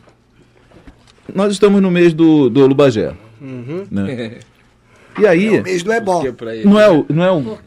[1.33, 3.15] Nós estamos no mês do, do Olubagé.
[3.39, 4.39] Né?
[5.19, 5.55] E aí.
[5.55, 6.23] É o mês do ebó.
[6.63, 7.05] Não é o.
[7.09, 7.57] Não é o,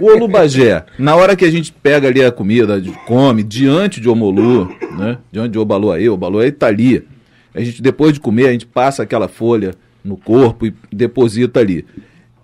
[0.00, 4.68] o Olubagé, na hora que a gente pega ali a comida, come, diante de Omolu,
[4.96, 5.18] né?
[5.32, 7.06] Diante de Obaluaê, Obaluaê tá ali.
[7.54, 11.84] A gente, depois de comer, a gente passa aquela folha no corpo e deposita ali.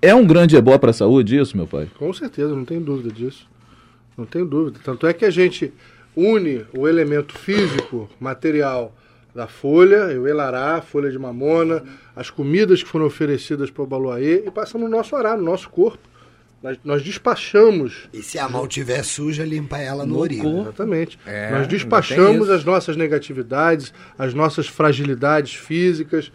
[0.01, 1.88] É um grande ebó para a saúde isso, meu pai?
[1.99, 3.46] Com certeza, não tenho dúvida disso.
[4.16, 4.79] Não tenho dúvida.
[4.83, 5.73] Tanto é que a gente
[6.16, 8.94] une o elemento físico, material
[9.35, 11.83] da folha, o elará, a folha de mamona,
[12.16, 15.69] as comidas que foram oferecidas para o Baluaê e passa no nosso ará, no nosso
[15.69, 15.99] corpo.
[16.62, 20.61] Nós, nós despachamos, E se a mão estiver suja, limpa ela no, No orelha.
[20.61, 26.31] exatamente, É, nós despachamos as nossas negatividades, as nossas fragilidades físicas,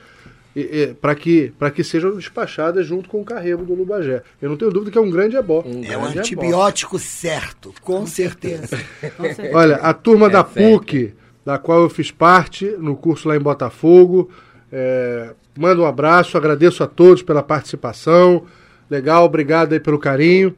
[1.01, 4.23] para que, pra que sejam despachadas junto com o carrego do Lubagé.
[4.41, 5.61] Eu não tenho dúvida que é um grande ebó.
[5.65, 8.79] Um É o grande antibiótico certo, com certeza.
[9.17, 9.51] Com certeza.
[9.55, 10.79] Olha, a turma É da sério.
[10.79, 11.13] PUC,
[11.45, 14.31] da qual eu fiz parte, no curso lá em Botafogo,
[14.71, 18.45] é, manda um abraço, agradeço a todos pela participação.
[18.89, 20.55] Legal, obrigado aí pelo carinho.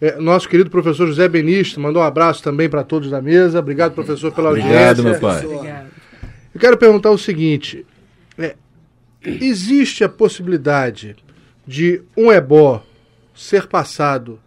[0.00, 3.58] É, nosso querido professor José Benista mandou um abraço também para todos da mesa.
[3.58, 5.10] Obrigado, professor, pela Obrigado, audiência.
[5.10, 5.86] meu pai.
[6.54, 7.86] Eu quero perguntar o seguinte:
[8.36, 8.56] é,
[9.22, 11.14] existe a possibilidade
[11.66, 12.82] de um ebó
[13.34, 14.40] ser passado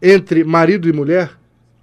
[0.00, 1.32] entre marido e mulher?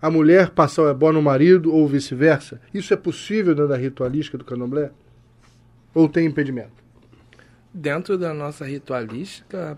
[0.02, 2.62] A mulher passar o ebó no marido ou vice-versa?
[2.74, 4.92] Isso é possível dentro da ritualística do candomblé?
[5.94, 6.84] Ou tem impedimento?
[7.74, 9.78] Dentro da nossa ritualística,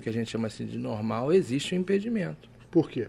[0.00, 2.48] que a gente chama assim de normal, existe um impedimento.
[2.70, 3.08] Por quê?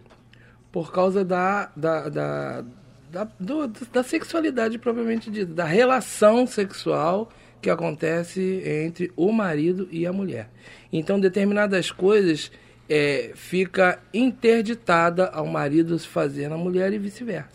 [0.71, 2.65] Por causa da, da, da,
[3.12, 10.06] da, do- da sexualidade propriamente dita, da relação sexual que acontece entre o marido e
[10.06, 10.49] a mulher.
[10.91, 12.51] Então, determinadas coisas
[12.89, 17.49] é, fica interditada ao marido se fazer na mulher e vice-versa.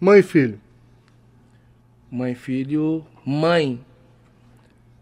[0.00, 0.60] Mãe e filho.
[2.10, 3.80] Mãe, filho, mãe.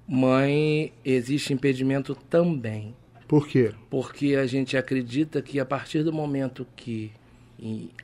[0.06, 2.94] Mãe, existe impedimento também.
[3.28, 3.72] Por quê?
[3.90, 7.12] Porque a gente acredita que a partir do momento que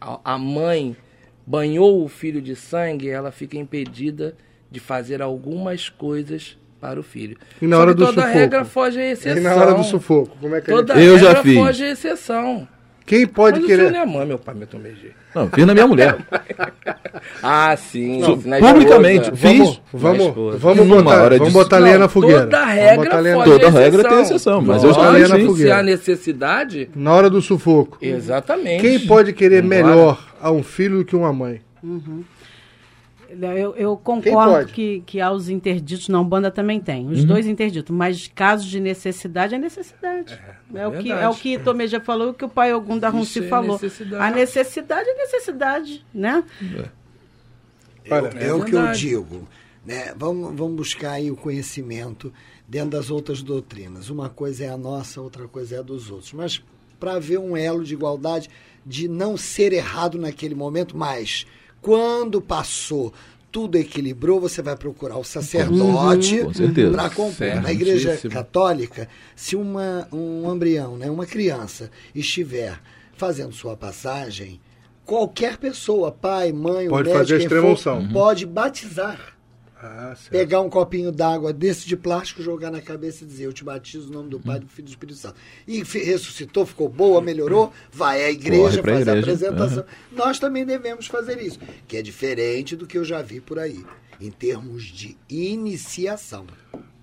[0.01, 0.97] a mãe
[1.47, 4.37] banhou o filho de sangue, ela fica impedida
[4.71, 7.37] de fazer algumas coisas para o filho.
[7.61, 8.39] E na hora do toda sufoco?
[8.39, 9.37] regra foge à exceção.
[9.37, 11.07] E na hora do sufoco, como é que Toda a gente...
[11.07, 11.55] Eu já regra fiz.
[11.59, 12.69] foge à exceção.
[13.07, 13.89] Quem pode Mas querer...
[13.89, 14.95] senhor não é mãe, meu pai, meu tomei
[15.35, 16.19] Não, fiz na minha mulher.
[17.43, 18.21] Ah, sim.
[18.21, 19.81] Não, na publicamente, fiz.
[19.93, 22.43] Vamos, vamos, vamos Numa botar, hora vamos de- botar lenha na fogueira.
[22.43, 25.39] Toda Vamos regra botar lenha Toda regra tem exceção, mas eu já Botar lenha fiz
[25.39, 25.75] na fogueira.
[25.75, 27.97] Se há necessidade, Na hora do sufoco.
[28.03, 28.83] exatamente.
[28.83, 31.63] Quem pode querer melhor a um filho do que uma mãe?
[33.31, 37.13] Eu, eu concordo que, que há os interditos, na Umbanda também tem, Uhum.
[37.13, 40.41] os dois interditos, mas casos de necessidade é necessidade.
[40.75, 43.41] É, o, que, é o que Tomeja falou, o que o pai Ogum da Isso
[43.41, 43.73] é falou.
[43.73, 44.23] necessidade.
[44.25, 46.43] A necessidade é necessidade, né?
[48.05, 49.47] Eu, Olha, é o que eu digo.
[49.85, 50.13] Né?
[50.17, 52.33] Vamos, vamos buscar aí o conhecimento
[52.67, 54.09] dentro das outras doutrinas.
[54.11, 56.33] Uma coisa é a nossa, outra coisa é a dos outros.
[56.33, 56.63] Mas
[56.99, 58.49] para haver um elo de igualdade,
[58.85, 61.47] de não ser errado naquele momento, mas
[61.89, 63.15] quando passou,
[63.51, 66.91] tudo equilibrou, você vai procurar o sacerdote certeza.
[66.93, 67.63] para compor.
[67.63, 72.79] Na igreja católica, se uma, um embrião, né, uma criança, estiver
[73.17, 74.61] fazendo sua passagem,
[75.07, 79.38] qualquer pessoa, pai, mãe, Pode o médico, fazer for, pode batizar.
[79.81, 80.15] Ah.
[80.29, 84.09] Pegar um copinho d'água desse de plástico, jogar na cabeça e dizer: Eu te batizo
[84.09, 85.37] no nome do Pai, do Filho e do Espírito Santo.
[85.69, 89.21] E ressuscitou, ficou boa, melhorou, vai à igreja, faz a igreja.
[89.21, 89.85] apresentação.
[90.11, 93.85] Nós também devemos fazer isso, que é diferente do que eu já vi por aí,
[94.21, 96.47] em termos de iniciação.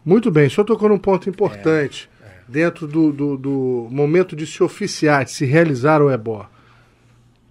[0.04, 2.10] Muito bem, senhor tocou num ponto importante
[2.48, 6.50] dentro do, do, do momento de se oficiar, de se realizar o ebó.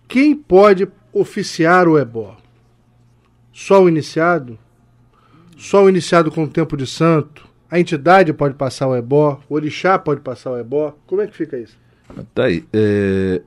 [0.07, 2.37] Quem pode oficiar o ebó?
[3.53, 4.59] Só o iniciado?
[5.57, 7.47] Só o iniciado com o tempo de santo?
[7.71, 9.41] A entidade pode passar o ebó?
[9.49, 10.97] O orixá pode passar o ebó?
[11.07, 11.77] Como é que fica isso?
[12.35, 12.65] Tá aí.
[12.73, 13.41] É,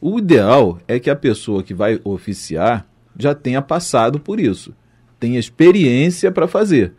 [0.00, 2.86] O ideal é que a pessoa que vai oficiar
[3.18, 4.74] já tenha passado por isso,
[5.18, 6.92] tenha experiência para fazer.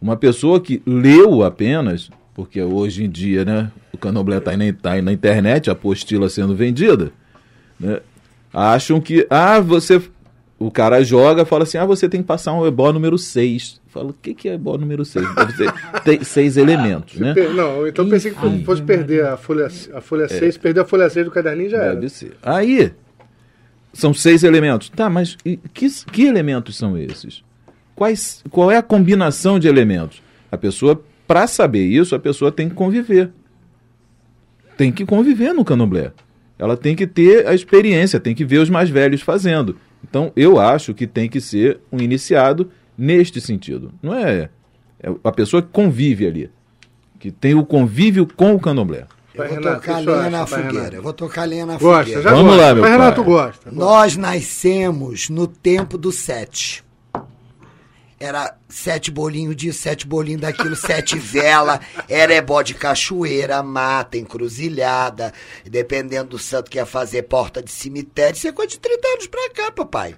[0.00, 5.02] Uma pessoa que leu apenas, porque hoje em dia né, o candomblé está tá aí
[5.02, 7.12] na internet, a apostila sendo vendida,
[7.78, 8.00] né,
[8.52, 10.00] acham que, ah, você.
[10.60, 13.80] O cara joga fala assim: ah, você tem que passar um ebó número 6.
[13.88, 15.34] Fala, o que, que é ebó número 6?
[15.34, 15.72] Deve ter
[16.04, 17.34] tem seis elementos, né?
[17.34, 21.08] Não, então eu pensei que fosse perder a folha, a folha 6, perder a folha
[21.08, 21.94] 6 do caderninho já era.
[21.94, 22.34] Deve ser.
[22.42, 22.92] Aí,
[23.90, 24.90] são seis elementos.
[24.90, 27.42] Tá, mas e que, que elementos são esses?
[27.96, 30.22] Quais, qual é a combinação de elementos?
[30.52, 33.30] A pessoa, para saber isso, a pessoa tem que conviver.
[34.76, 36.12] Tem que conviver no candomblé.
[36.58, 39.76] Ela tem que ter a experiência, tem que ver os mais velhos fazendo.
[40.02, 43.92] Então, eu acho que tem que ser um iniciado neste sentido.
[44.02, 44.48] Não é,
[45.02, 46.50] é a pessoa que convive ali,
[47.18, 49.06] que tem o convívio com o candomblé.
[49.34, 50.56] Eu vou Renato, tocar senhor lenha na acha?
[50.56, 50.72] Fogueira.
[50.78, 50.96] Renato.
[50.96, 52.22] Eu vou tocar lenha na Gosta, fogueira.
[52.22, 52.66] já Vamos gosta.
[52.66, 53.30] lá, meu Mas Renato pai.
[53.32, 53.70] gosta.
[53.70, 56.82] Nós nascemos no tempo do sete.
[58.22, 65.32] Era sete bolinhos disso, sete bolinhos daquilo, sete vela, era ebó de cachoeira, mata, encruzilhada,
[65.64, 69.26] dependendo do santo que ia fazer porta de cemitério, isso é coisa de 30 anos
[69.26, 70.14] pra cá, papai.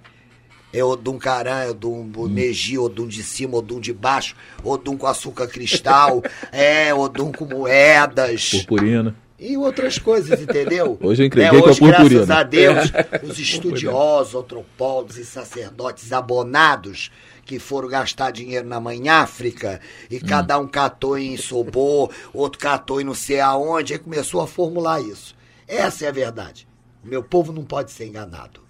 [0.73, 4.35] É Odum Caran, é Odum Neji, Odum de cima, Odum de baixo,
[4.65, 8.51] Odum com açúcar cristal, é, Odum com moedas.
[8.51, 9.15] Purpurina.
[9.45, 10.97] E outras coisas, entendeu?
[11.03, 12.37] Hoje eu entreguei É, com a hoje, graças purpurina.
[12.39, 12.93] a Deus,
[13.29, 17.11] os estudiosos, antropólogos e sacerdotes abonados
[17.45, 23.01] que foram gastar dinheiro na mãe África e cada um catou em Sobô, outro catou
[23.01, 25.35] em não sei aonde, aí começou a formular isso.
[25.67, 26.69] Essa é a verdade.
[27.05, 28.61] O meu povo não pode ser enganado.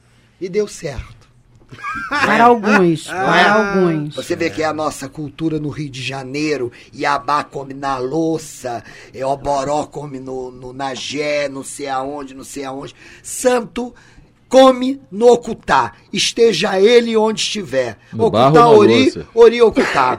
[0.40, 1.28] E deu certo.
[2.08, 4.14] Para alguns, para alguns.
[4.14, 8.82] Você vê que é a nossa cultura no Rio de Janeiro, Iabá come na louça,
[9.14, 12.94] é, Oboró come no, no Nagé, não sei aonde, não sei aonde.
[13.22, 13.94] Santo
[14.48, 17.96] come no Ocutá, esteja ele onde estiver.
[18.12, 19.12] No na Ori?
[19.34, 20.18] Ori, Ocutá.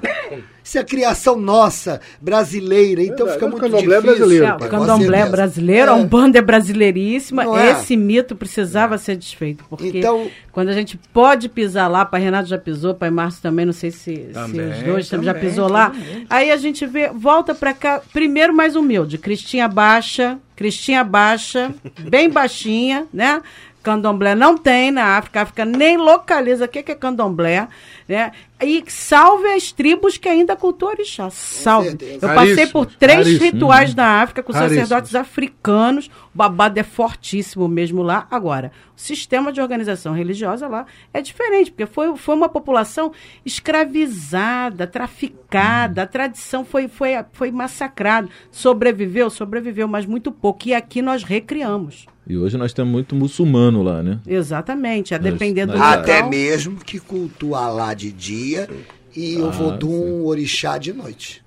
[0.74, 4.18] Isso é criação nossa, brasileira, então Verdade, fica o muito candomblé é difícil.
[4.18, 5.30] brasileiro, É, o candomblé certeza.
[5.30, 6.02] brasileiro, a É.
[6.02, 7.44] Umbanda é brasileiríssima.
[7.44, 7.72] Não é?
[7.74, 9.64] Esse mito precisava ser desfeito.
[9.70, 13.66] Porque Então- quando a gente pode pisar lá, pai Renato já pisou, pai Márcio também,
[13.68, 15.92] não sei se, se Também, os dois já também, pisou lá.
[15.92, 16.26] todo mundo.
[16.28, 21.72] Aí a gente vê, volta pra cá, primeiro mais humilde, Cristinha baixa, Cristinha baixa,
[22.10, 23.42] bem baixinha, né?
[23.84, 27.68] Candomblé não tem na África, a África nem localiza o que que é candomblé,
[28.08, 28.32] né?
[28.62, 31.98] E salve as tribos que ainda cultuam orixá, salve.
[32.02, 33.44] Eu passei por três raríssimo.
[33.44, 34.80] rituais na África com Raríssimo.
[34.80, 38.26] sacerdotes africanos, o babado é fortíssimo mesmo lá.
[38.32, 43.12] Agora, o sistema de organização religiosa lá é diferente, porque foi, foi uma população
[43.46, 48.30] escravizada, traficada, a tradição foi, foi, foi massacrada.
[48.50, 49.30] Sobreviveu?
[49.30, 50.70] Sobreviveu, mas muito pouco.
[50.70, 52.06] E aqui nós recriamos.
[52.26, 54.20] E hoje nós temos muito muçulmano lá, né?
[54.26, 55.94] Exatamente, a depender do local.
[55.94, 58.70] Até mesmo que cultua lá de dia
[59.16, 61.44] e eu vou de um orixá de noite.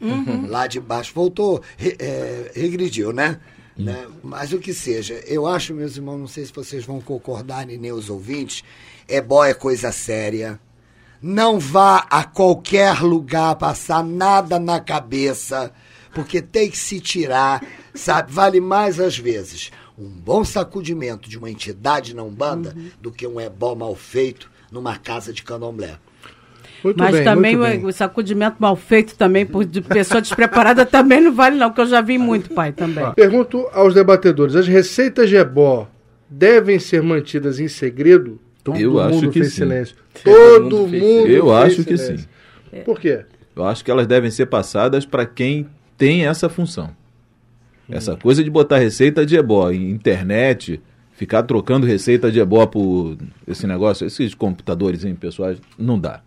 [0.48, 1.12] Lá de baixo.
[1.14, 3.40] Voltou, re- é, regrediu, né?
[3.76, 4.06] né?
[4.22, 7.78] Mas o que seja, eu acho, meus irmãos, não sei se vocês vão concordar e
[7.78, 8.62] nem os ouvintes,
[9.08, 10.60] é bom, é coisa séria.
[11.22, 15.72] Não vá a qualquer lugar passar nada na cabeça,
[16.14, 17.64] porque tem que se tirar,
[17.94, 18.30] sabe?
[18.30, 23.40] Vale mais às vezes um bom sacudimento de uma entidade na Umbanda do que um
[23.40, 25.96] ebó mal feito numa casa de candomblé.
[26.84, 27.86] Muito Mas bem, também muito o, bem.
[27.86, 31.86] o sacudimento mal feito também por de pessoa despreparada também não vale não, que eu
[31.86, 33.10] já vi muito, pai, também.
[33.14, 35.88] Pergunto aos debatedores: as receitas de ebó
[36.28, 38.38] devem ser mantidas em segredo?
[38.62, 39.54] Todo Eu mundo acho que fez sim.
[39.54, 39.96] silêncio.
[40.22, 42.28] Todo Todo mundo fez mundo Eu fez acho que silêncio.
[42.70, 42.82] sim.
[42.84, 43.24] Por quê?
[43.54, 45.66] Eu acho que elas devem ser passadas para quem
[45.96, 46.90] tem essa função.
[47.88, 50.80] Essa coisa de botar receita de ebó em internet,
[51.12, 53.16] ficar trocando receita de ebó por
[53.46, 56.20] esse negócio, esses computadores hein, pessoais, não dá.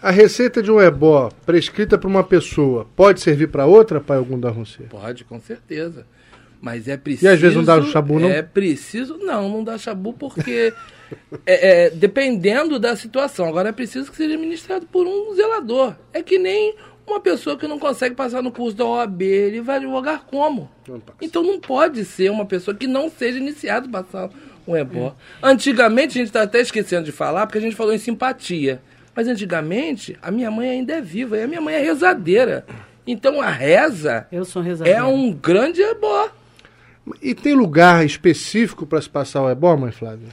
[0.00, 4.38] A receita de um ebó prescrita para uma pessoa pode servir para outra, pai algum
[4.38, 4.84] da Roncê?
[4.84, 6.06] Pode, com certeza.
[6.60, 7.26] Mas é preciso.
[7.26, 8.28] E às vezes não dá chabu, não?
[8.28, 9.18] É preciso.
[9.18, 10.72] Não, não dá chabu porque.
[11.44, 13.46] é, é, dependendo da situação.
[13.46, 15.94] Agora é preciso que seja administrado por um zelador.
[16.12, 16.74] É que nem
[17.06, 20.70] uma pessoa que não consegue passar no curso da OAB, ele vai advogar como?
[20.88, 21.00] Não.
[21.20, 24.30] Então não pode ser uma pessoa que não seja iniciado a passar
[24.66, 25.14] um ebó.
[25.42, 28.80] Antigamente, a gente está até esquecendo de falar, porque a gente falou em simpatia.
[29.14, 32.66] Mas antigamente, a minha mãe ainda é viva e a minha mãe é rezadeira.
[33.06, 34.98] Então a reza Eu sou rezadeira.
[34.98, 36.28] é um grande ebó.
[37.22, 40.28] E tem lugar específico para se passar o ebó, mãe Flávia?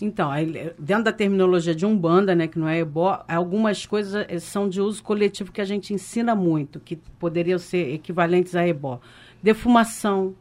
[0.00, 0.30] Então,
[0.78, 4.80] dentro da terminologia de Umbanda, né, que não é ebó, algumas coisas eh, são de
[4.80, 9.00] uso coletivo que a gente ensina muito, que poderiam ser equivalentes a ebó.
[9.42, 10.34] Defumação.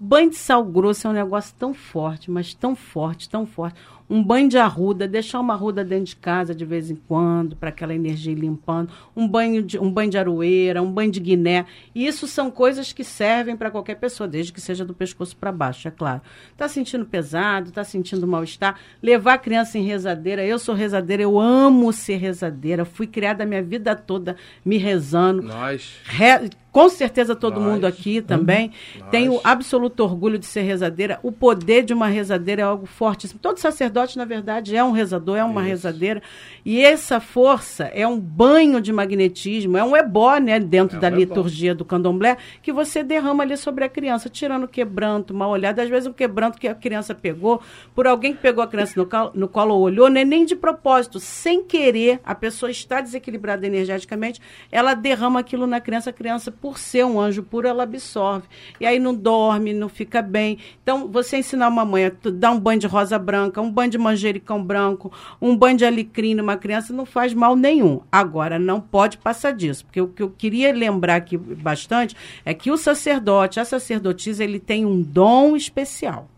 [0.00, 3.78] Banho de sal grosso é um negócio tão forte, mas tão forte, tão forte.
[4.08, 7.70] Um banho de arruda, deixar uma arruda dentro de casa de vez em quando, para
[7.70, 8.90] aquela energia ir limpando.
[9.16, 11.64] Um banho, de, um banho de aroeira, um banho de guiné.
[11.94, 15.50] E isso são coisas que servem para qualquer pessoa, desde que seja do pescoço para
[15.50, 16.20] baixo, é claro.
[16.52, 18.78] Está sentindo pesado, está sentindo mal-estar.
[19.02, 20.44] Levar a criança em rezadeira.
[20.44, 22.84] Eu sou rezadeira, eu amo ser rezadeira.
[22.84, 25.42] Fui criada a minha vida toda me rezando.
[25.42, 25.96] Nós.
[26.04, 27.72] Re- com certeza todo Nós.
[27.74, 28.72] mundo aqui também.
[28.98, 29.08] Nós.
[29.10, 31.20] Tenho absoluto orgulho de ser rezadeira.
[31.22, 33.38] O poder de uma rezadeira é algo fortíssimo.
[33.40, 36.20] Todo sacerdote, na verdade, é um rezador, é uma rezadeira.
[36.64, 41.00] E essa força é um banho de magnetismo, é um ebó, né, dentro É um
[41.00, 41.16] da ebó.
[41.18, 45.78] liturgia do candomblé, que você derrama ali sobre a criança, tirando o quebranto, mal olhado.
[45.78, 47.62] Às vezes um quebranto que a criança pegou,
[47.94, 50.44] por alguém que pegou a criança no, cal- no colo ou olhou, não é nem
[50.44, 54.40] de propósito, sem querer, a pessoa está desequilibrada energeticamente,
[54.72, 58.46] ela derrama aquilo na criança, a criança, por ser um anjo puro, ela absorve.
[58.80, 60.56] E aí não dorme, não fica bem.
[60.82, 63.98] Então, você ensinar uma mãe a dar um banho de rosa branca, um banho de
[63.98, 65.12] manjericão branco,
[65.42, 68.00] um banho de alecrim numa criança, não faz mal nenhum.
[68.10, 69.84] Agora, não pode passar disso.
[69.84, 74.58] Porque o que eu queria lembrar aqui bastante é que o sacerdote, a sacerdotisa, ele
[74.58, 76.30] tem um dom especial.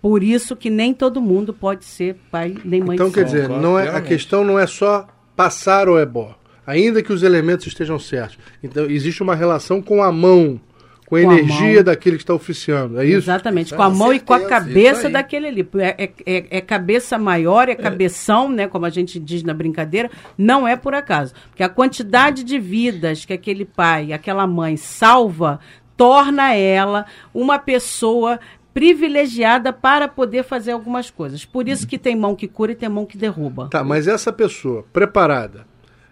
[0.00, 3.78] Por isso que nem todo mundo pode ser pai nem mãe Então, quer dizer, não
[3.78, 5.06] é, a questão não é só
[5.36, 6.34] passar o ebó,
[6.70, 8.38] ainda que os elementos estejam certos.
[8.62, 10.60] Então, existe uma relação com a mão,
[11.06, 11.82] com a Com a energia mão.
[11.84, 13.00] daquele que está oficiando.
[13.00, 13.16] É isso?
[13.18, 15.68] Exatamente, Com a mão e com a certeza, cabeça daquele ali.
[15.78, 18.68] É, é- é- é cabeça maior, é cabeção, né?
[18.68, 20.08] Como a gente diz na brincadeira,
[20.38, 21.34] não é por acaso.
[21.48, 25.58] Porque a quantidade de vidas que aquele pai, aquela mãe salva,
[25.96, 27.04] torna ela
[27.34, 28.38] uma pessoa
[28.72, 31.44] privilegiada para poder fazer algumas coisas.
[31.44, 33.68] Por isso que tem mão que cura e tem mão que derruba.
[33.68, 35.66] Tá, mas essa pessoa preparada,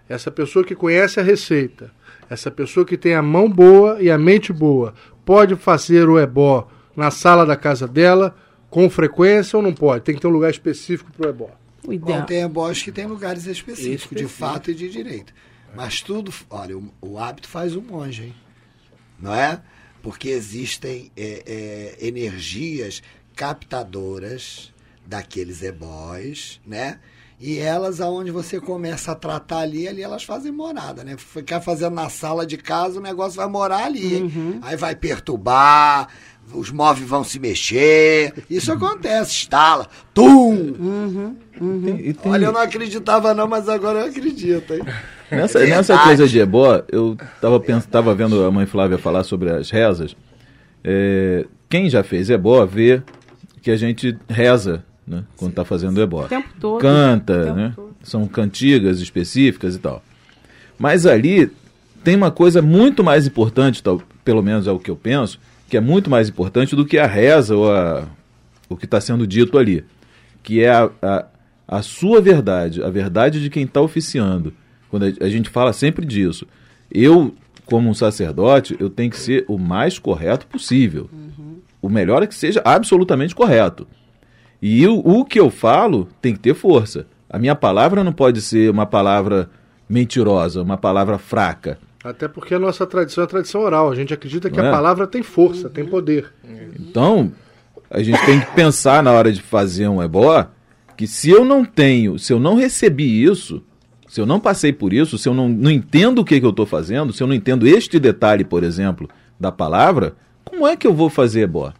[0.08, 1.92] essa pessoa que conhece a receita,
[2.30, 4.94] essa pessoa que tem a mão boa e a mente boa,
[5.24, 8.34] pode fazer o ebó na sala da casa dela
[8.70, 10.04] com frequência ou não pode?
[10.04, 11.50] Tem que ter um lugar específico para o ebó.
[11.86, 12.20] O ideal.
[12.20, 14.38] Bom, tem ebós que tem lugares específicos, de Específico.
[14.38, 15.32] fato e de direito.
[15.74, 18.34] Mas tudo, olha, o, o hábito faz o monge, hein?
[19.18, 19.60] Não é?
[20.02, 23.02] Porque existem é, é, energias
[23.34, 24.72] captadoras
[25.06, 26.98] daqueles ebós, né?
[27.40, 31.14] E elas, aonde você começa a tratar ali, ali elas fazem morada, né?
[31.16, 34.28] Ficar fazendo na sala de casa, o negócio vai morar ali.
[34.60, 36.08] Aí vai perturbar,
[36.52, 38.32] os móveis vão se mexer.
[38.50, 39.86] Isso acontece, estala.
[40.12, 40.74] Tum!
[42.00, 44.80] E tem- Olha, eu não acreditava não, mas agora eu acredito, hein?
[45.30, 49.22] Nessa, É nessa coisa de ebó, eu tava, pens- tava vendo a mãe Flávia falar
[49.24, 50.16] sobre as rezas.
[50.82, 53.02] É, quem já fez ebó vê
[53.62, 56.24] que a gente reza né, quando está fazendo ebó.
[56.24, 56.80] O tempo todo.
[56.80, 57.72] Canta, tempo né?
[57.74, 57.96] todo.
[58.02, 60.02] São cantigas específicas e tal.
[60.78, 61.50] Mas ali
[62.04, 65.76] tem uma coisa muito mais importante, tal, pelo menos é o que eu penso, que
[65.76, 68.06] é muito mais importante do que a reza ou a,
[68.68, 69.84] o que está sendo dito ali.
[70.42, 71.26] Que é a, a,
[71.66, 74.52] a sua verdade, a verdade de quem está oficiando.
[74.90, 76.46] Quando a, a gente fala sempre disso.
[76.90, 77.34] Eu,
[77.66, 81.10] como um sacerdote, eu tenho que ser o mais correto possível.
[81.80, 83.86] O melhor é que seja absolutamente correto.
[84.60, 87.06] E o, o que eu falo tem que ter força.
[87.30, 89.50] A minha palavra não pode ser uma palavra
[89.88, 91.78] mentirosa, uma palavra fraca.
[92.02, 93.90] Até porque a nossa tradição é a tradição oral.
[93.90, 94.70] A gente acredita que Não a é?
[94.70, 96.32] palavra tem força, tem poder.
[96.78, 97.32] Então,
[97.90, 100.46] a gente tem que pensar na hora de fazer um ebó
[100.96, 103.62] que se eu não tenho, se eu não recebi isso,
[104.08, 106.50] se eu não passei por isso, se eu não, não entendo o que, que eu
[106.50, 110.86] estou fazendo, se eu não entendo este detalhe, por exemplo, da palavra, como é que
[110.86, 111.72] eu vou fazer ebó?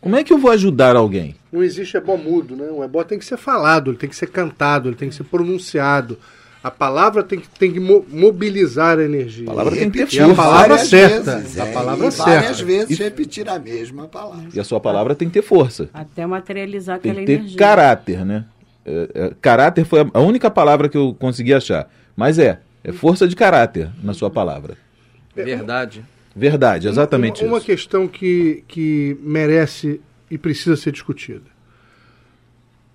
[0.00, 1.34] Como é que eu vou ajudar alguém?
[1.52, 2.68] Não existe ebó mudo, né?
[2.70, 5.24] O ebó tem que ser falado, ele tem que ser cantado, ele tem que ser
[5.24, 6.18] pronunciado.
[6.64, 9.44] A palavra tem que, tem que mo- mobilizar a energia.
[9.46, 10.34] A palavra tem que ter E a força.
[10.42, 11.36] palavra várias certa.
[11.38, 12.64] vezes, a é, palavra e várias certa.
[12.64, 14.48] vezes repetir a mesma palavra.
[14.54, 15.88] E a sua palavra tem que ter força.
[15.92, 17.58] Até materializar Tem aquela que ter energia.
[17.58, 18.44] caráter, né?
[18.86, 21.90] É, é, caráter foi a- a única palavra que eu consegui achar.
[22.16, 24.76] Mas é, é força de caráter na sua palavra.
[25.34, 26.04] Verdade.
[26.34, 27.66] Verdade, exatamente uma, uma isso.
[27.66, 31.52] questão que, que merece e precisa ser discutida.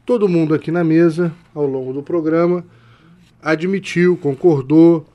[0.06, 2.66] Todo mundo aqui na mesa, ao longo do programa,
[3.42, 5.06] admitiu, concordou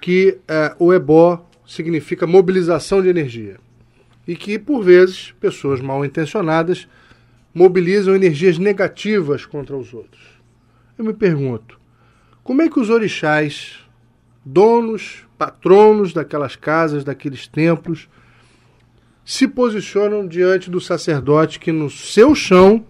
[0.00, 3.58] que eh, o ebó significa mobilização de energia.
[4.26, 6.88] E que, por vezes, pessoas mal intencionadas
[7.54, 10.22] mobilizam energias negativas contra os outros.
[10.96, 11.78] Eu me pergunto,
[12.42, 13.78] como é que os orixás,
[14.44, 18.08] donos, patronos daquelas casas, daqueles templos,
[19.24, 22.84] se posicionam diante do sacerdote que no seu chão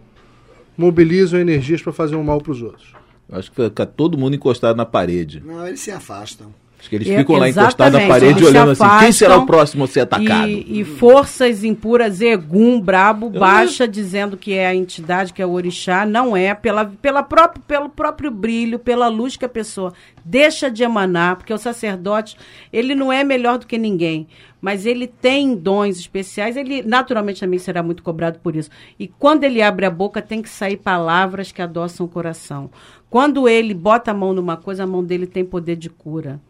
[0.76, 2.92] mobilizam energias para fazer um mal para os outros.
[3.30, 5.42] Acho que fica todo mundo encostado na parede.
[5.44, 6.54] Não, eles se afastam.
[6.78, 9.84] Acho que eles É, ficam lá encostados na parede olhando assim, quem será o próximo
[9.84, 10.48] a ser atacado?
[10.48, 15.50] E, e forças impuras, Egum, brabo, baixa, dizendo que é a entidade, que é o
[15.50, 19.92] orixá, não é, pela, pela próprio, pelo próprio brilho, pela luz que a pessoa
[20.24, 22.36] deixa de emanar, porque o sacerdote,
[22.72, 24.28] ele não é melhor do que ninguém,
[24.60, 28.70] mas ele tem dons especiais, ele naturalmente também será muito cobrado por isso.
[28.98, 32.70] E quando ele abre a boca, tem que sair palavras que adoçam o coração.
[33.10, 36.40] Quando ele bota a mão numa coisa, a mão dele tem poder de cura.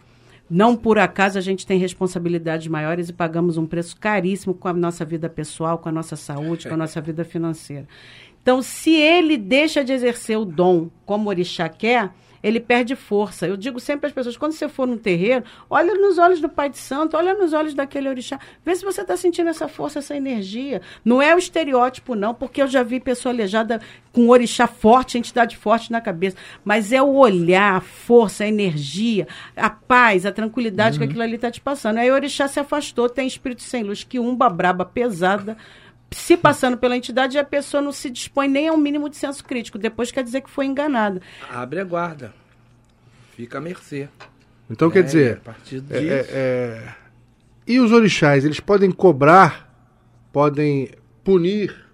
[0.51, 4.73] Não por acaso a gente tem responsabilidades maiores e pagamos um preço caríssimo com a
[4.73, 7.87] nossa vida pessoal, com a nossa saúde, com a nossa vida financeira.
[8.43, 12.11] Então, se ele deixa de exercer o dom como o orixá quer,
[12.43, 13.47] ele perde força.
[13.47, 16.69] Eu digo sempre às pessoas, quando você for no terreiro, olha nos olhos do Pai
[16.69, 20.17] de Santo, olha nos olhos daquele orixá, vê se você está sentindo essa força, essa
[20.17, 20.81] energia.
[21.05, 23.81] Não é o estereótipo, não, porque eu já vi pessoa aleijada
[24.13, 29.29] com orixá forte, entidade forte na cabeça, mas é o olhar, a força, a energia,
[29.57, 31.99] a paz, a tranquilidade que aquilo ali está te passando.
[31.99, 35.57] Aí o orixá se afastou, tem espírito sem luz, que umba braba, pesada,
[36.11, 39.79] se passando pela entidade a pessoa não se dispõe nem ao mínimo de senso crítico.
[39.79, 41.21] Depois quer dizer que foi enganada.
[41.51, 42.33] Abre a guarda.
[43.37, 44.09] Fica à mercê.
[44.71, 45.95] Então, É, quer dizer, A partir disso.
[45.95, 46.95] É, é, é,
[47.67, 49.73] E os orixás, eles podem cobrar,
[50.33, 50.91] podem
[51.23, 51.87] punir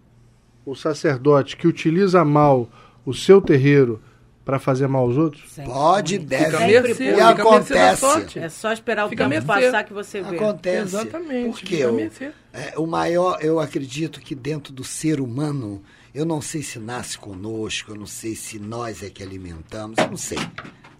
[0.64, 2.68] o sacerdote que utiliza mal
[3.04, 4.00] o seu terreiro
[4.44, 5.42] para fazer mal aos outros?
[5.64, 6.44] Pode, Fica deve.
[6.58, 7.04] Sempre mercê.
[7.04, 7.16] E pode.
[7.16, 8.38] Fica à mercê da acontece.
[8.38, 9.66] É só esperar o Fica tempo mercê.
[9.66, 10.36] passar que você vê.
[10.36, 10.78] Acontece.
[10.96, 12.32] Exatamente, Porque fica mercê.
[12.52, 15.82] é, o maior, eu acredito que dentro do ser humano,
[16.14, 20.08] eu não sei se nasce conosco, eu não sei se nós é que alimentamos, eu
[20.08, 20.38] não sei.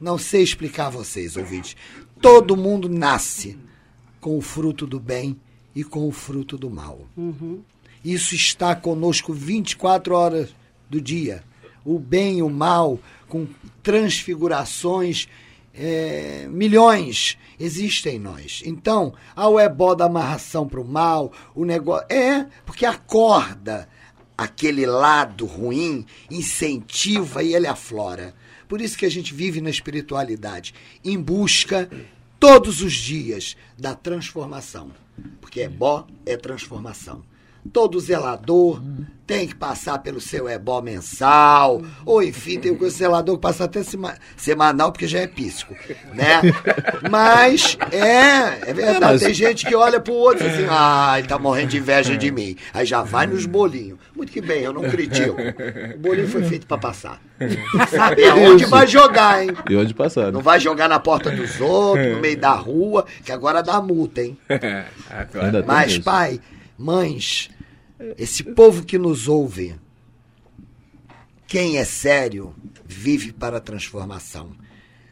[0.00, 1.76] Não sei explicar a vocês, ouvintes.
[2.20, 3.58] Todo mundo nasce
[4.20, 5.38] com o fruto do bem
[5.74, 7.00] e com o fruto do mal.
[8.04, 10.54] Isso está conosco 24 horas
[10.90, 11.42] do dia.
[11.84, 12.98] O bem e o mal,
[13.34, 13.48] com
[13.82, 15.26] transfigurações,
[15.74, 18.62] é, milhões existem em nós.
[18.64, 22.06] Então, ao ebó da amarração para o mal, o negócio.
[22.08, 23.88] É, porque acorda
[24.38, 28.36] aquele lado ruim, incentiva e ele aflora.
[28.68, 30.72] Por isso que a gente vive na espiritualidade,
[31.04, 31.90] em busca
[32.38, 34.92] todos os dias da transformação.
[35.40, 37.24] Porque ebó é transformação.
[37.72, 38.80] Todo zelador
[39.26, 43.82] tem que passar pelo seu ebó mensal, ou enfim, tem o zelador que passa até
[43.82, 45.74] sema- semanal, porque já é pisco,
[46.12, 46.42] né?
[47.10, 49.00] Mas é, é verdade.
[49.00, 51.78] mas- Tem gente que olha pro outro e diz assim, ah, ele tá morrendo de
[51.78, 52.54] inveja de mim.
[52.74, 53.98] Aí já vai nos bolinhos.
[54.14, 55.36] Muito que bem, eu não critico.
[55.94, 57.18] O bolinho foi feito pra passar.
[57.88, 59.50] Sabe aonde vai jogar, hein?
[59.70, 60.44] E onde passar, Não né?
[60.44, 64.36] vai jogar na porta dos outros, no meio da rua, que agora dá multa, hein?
[64.48, 66.38] Tem Mas, pai,
[66.78, 67.48] mães,
[68.18, 69.74] esse povo que nos ouve,
[71.46, 74.52] quem é sério, vive para a transformação.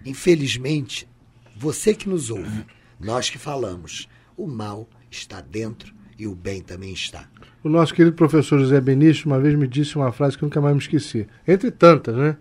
[0.05, 1.09] Infelizmente,
[1.57, 2.65] você que nos ouve,
[2.99, 7.29] nós que falamos, o mal está dentro e o bem também está.
[7.63, 10.61] O nosso querido professor José Benício uma vez me disse uma frase que eu nunca
[10.61, 11.27] mais me esqueci.
[11.47, 12.37] Entre tantas, né?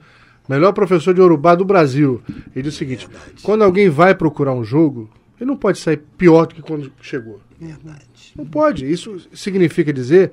[0.50, 2.22] Melhor professor de Urubá do Brasil.
[2.56, 3.08] Ele disse o seguinte:
[3.44, 7.40] quando alguém vai procurar um jogo, ele não pode sair pior do que quando chegou.
[7.60, 8.11] Verdade.
[8.36, 8.90] Não pode.
[8.90, 10.32] Isso significa dizer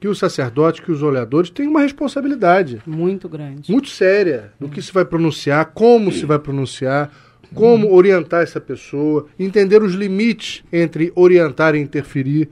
[0.00, 3.70] que o sacerdote, que os olhadores têm uma responsabilidade Muito grande.
[3.70, 7.10] muito séria do que se vai pronunciar, como se vai pronunciar,
[7.54, 12.50] como orientar essa pessoa, entender os limites entre orientar e interferir,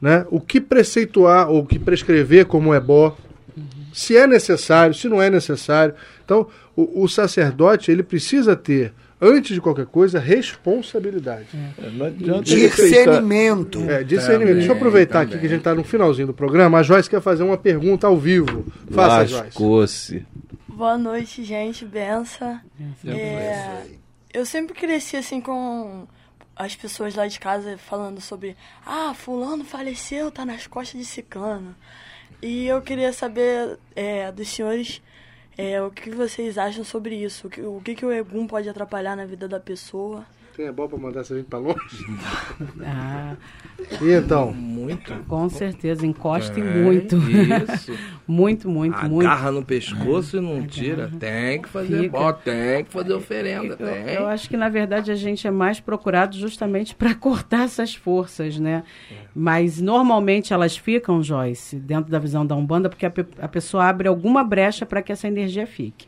[0.00, 0.24] né?
[0.30, 3.16] o que preceituar ou o que prescrever como é bó,
[3.92, 5.94] se é necessário, se não é necessário.
[6.24, 11.46] Então, o, o sacerdote ele precisa ter, antes de qualquer coisa, responsabilidade.
[11.74, 13.78] Ficar- Discernimento.
[13.90, 14.56] É, discernimento.
[14.56, 16.78] Deixa eu aproveitar aqui que a gente está no finalzinho do programa.
[16.78, 18.64] A Joyce quer fazer uma pergunta ao vivo.
[18.90, 19.56] Faça, Joyce.
[20.68, 21.84] Boa noite, gente.
[21.84, 22.60] Benção.
[23.06, 23.82] É,
[24.32, 26.06] Eu sempre cresci assim com
[26.54, 28.56] as pessoas lá de casa falando sobre
[28.86, 31.74] ah, fulano faleceu, tá nas costas de ciclano.
[32.42, 35.00] E eu queria saber é, dos senhores
[35.58, 37.48] é, o que vocês acham sobre isso.
[37.48, 40.24] O que, o que, o Egum pode atrapalhar na vida da pessoa.
[40.58, 41.78] Tem é bom pra mandar essa gente pra longe?
[42.84, 43.36] Ah,
[44.02, 44.52] E então?
[44.52, 45.12] Muito.
[45.28, 47.14] com certeza, encostem É, muito.
[47.16, 47.92] Isso.
[48.26, 49.26] muito, muito, muito.
[49.28, 51.12] Agarra no pescoço e não tira.
[51.20, 52.18] Tem que fazer Fica.
[52.18, 53.76] bó, tem que fazer oferenda.
[53.78, 54.14] Eu, Tem.
[54.14, 58.58] eu acho que, na verdade, a gente é mais procurado justamente para cortar essas forças,
[58.58, 58.82] né?
[59.32, 63.84] Mas, normalmente, elas ficam, Joyce, dentro da visão da Umbanda, porque a, pe- a pessoa
[63.84, 66.07] abre alguma brecha para que essa energia fique.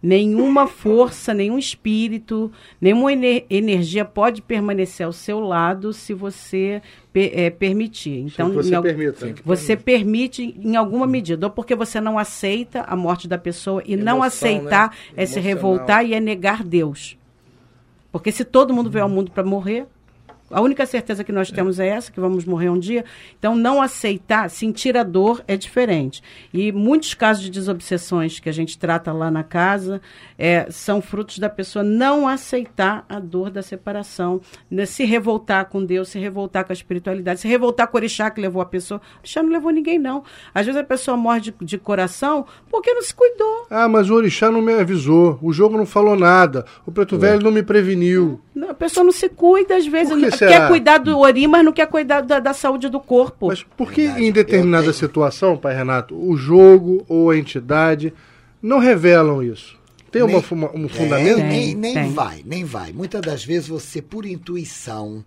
[0.00, 6.80] Nenhuma força, nenhum espírito, nenhuma ener- energia pode permanecer ao seu lado se você
[7.12, 8.20] eh, permitir.
[8.20, 9.34] Então, você al- permita.
[9.44, 13.96] você permite em alguma medida, ou porque você não aceita a morte da pessoa e
[13.96, 14.96] não Emoção, aceitar né?
[15.16, 15.42] é se Emocional.
[15.56, 17.18] revoltar e é negar Deus.
[18.12, 19.86] Porque se todo mundo veio ao mundo para morrer,
[20.50, 23.04] a única certeza que nós temos é essa, que vamos morrer um dia.
[23.38, 26.22] Então, não aceitar, sentir a dor é diferente.
[26.52, 30.00] E muitos casos de desobsessões que a gente trata lá na casa
[30.38, 34.40] é, são frutos da pessoa não aceitar a dor da separação,
[34.70, 38.30] né, se revoltar com Deus, se revoltar com a espiritualidade, se revoltar com o orixá
[38.30, 39.00] que levou a pessoa.
[39.16, 40.22] O orixá não levou ninguém, não.
[40.54, 43.66] Às vezes a pessoa morre de, de coração porque não se cuidou.
[43.70, 45.38] Ah, mas o orixá não me avisou.
[45.42, 46.64] O jogo não falou nada.
[46.86, 48.40] O preto velho não me preveniu.
[48.58, 50.16] Não, A pessoa não se cuida, às vezes.
[50.16, 53.46] Não- quer cuidar do ori, mas não quer cuidar da, da saúde do corpo.
[53.48, 54.24] Mas por que Verdade.
[54.24, 58.12] em determinada situação, pai Renato, o jogo ou a entidade
[58.60, 59.78] não revelam isso?
[60.10, 61.36] Tem uma Nem- fu- um É, fundamento?
[61.36, 62.12] Tem, nem nem tem.
[62.12, 62.92] vai, nem vai.
[62.92, 65.24] Muitas das vezes você, por intuição,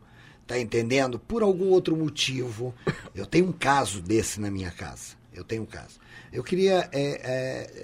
[0.48, 1.20] tá entendendo?
[1.20, 2.74] Por algum outro motivo.
[3.16, 5.16] Eu tenho um caso desse na minha casa.
[5.34, 6.00] Eu tenho um caso.
[6.34, 7.22] Eu queria é,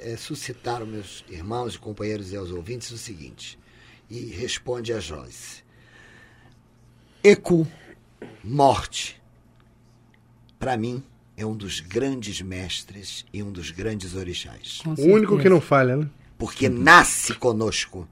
[0.10, 3.58] é, é, suscitar aos meus irmãos e companheiros e aos ouvintes o seguinte.
[4.10, 5.64] E responde a Joyce.
[7.24, 7.68] Ecu,
[8.44, 9.22] morte,
[10.58, 11.04] para mim,
[11.36, 15.98] é um dos grandes mestres e um dos grandes orixás O único que não falha,
[15.98, 16.10] né?
[16.38, 18.08] porque nasce conosco.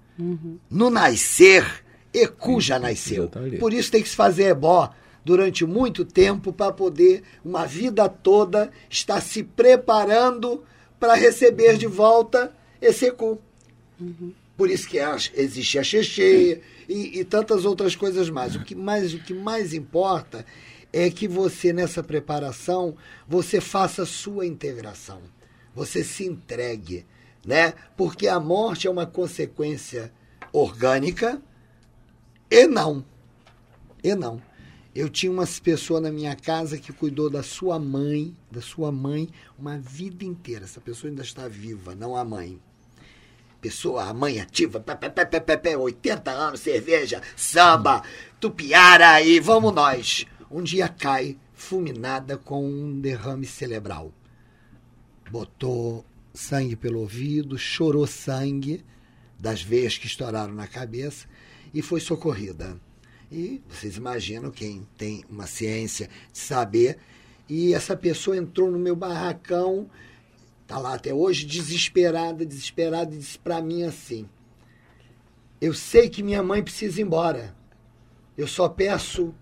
[0.70, 1.84] No nascer,
[2.14, 3.28] Ecu já nasceu.
[3.28, 3.40] Tá.
[3.60, 4.90] Por isso tem que se fazer ebó
[5.24, 10.64] durante muito tempo para poder, uma vida toda, estar se preparando
[11.00, 13.40] para receber de volta esse Ecu.
[14.58, 14.98] Por isso que
[15.34, 18.56] existe a Xexê e, e tantas outras coisas mais.
[18.56, 19.14] O que mais.
[19.14, 20.46] O que mais importa
[20.94, 22.96] é que você, nessa preparação,
[23.28, 25.22] você faça a sua integração.
[25.74, 27.06] Você se entregue,
[27.46, 27.74] né?
[27.98, 30.14] Porque a morte é uma consequência
[30.54, 31.42] orgânica
[32.50, 33.04] e não.
[34.02, 34.42] E não.
[34.96, 39.28] Eu tinha uma pessoa na minha casa que cuidou da sua mãe, da sua mãe,
[39.60, 40.64] uma vida inteira.
[40.64, 42.58] Essa pessoa ainda está viva, não a mãe
[43.66, 48.04] pessoa, a mãe ativa, pé, pé, pé, pé, pé, pé, 80 anos, cerveja, samba,
[48.40, 50.24] tupiara e vamos nós.
[50.52, 54.14] Um dia cai fulminada com um derrame cerebral.
[55.32, 58.86] Botou sangue pelo ouvido, chorou sangue
[59.40, 61.26] das veias que estouraram na cabeça
[61.74, 62.80] e foi socorrida.
[63.32, 67.00] E vocês imaginam quem tem uma ciência de saber.
[67.50, 69.90] E essa pessoa entrou no meu barracão
[70.68, 74.28] tá lá até hoje, desesperada, desesperada, e disse para mim assim:
[75.60, 77.56] Eu sei que minha mãe precisa ir embora.
[78.38, 79.34] Eu só peço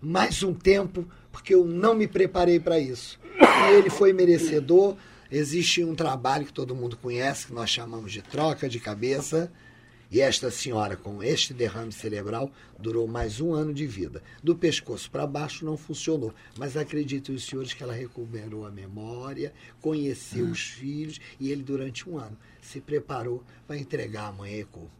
[0.00, 3.18] mais um tempo, porque eu não me preparei para isso.
[3.40, 4.96] E ele foi merecedor.
[5.30, 9.50] Existe um trabalho que todo mundo conhece, que nós chamamos de troca de cabeça.
[10.10, 14.20] E esta senhora, com este derrame cerebral, durou mais um ano de vida.
[14.42, 16.34] Do pescoço para baixo não funcionou.
[16.58, 22.08] Mas acreditem os senhores que ela recuperou a memória, conheceu os filhos e ele, durante
[22.10, 24.90] um ano, se preparou para entregar a mãe Eco.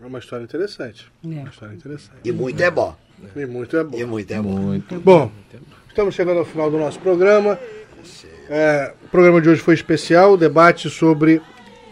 [0.00, 1.10] É uma história interessante.
[1.22, 1.26] É.
[1.26, 2.20] Uma história interessante.
[2.24, 2.96] E muito é bom.
[3.36, 3.98] E muito é bom.
[3.98, 4.58] E muito é bom.
[4.58, 5.00] Muito.
[5.00, 5.32] Bom,
[5.88, 7.58] estamos chegando ao final do nosso programa.
[8.48, 11.42] É, o programa de hoje foi especial, debate sobre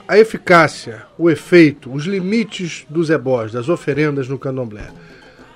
[0.08, 4.88] a eficácia, o efeito, os limites dos ebós, das oferendas no candomblé.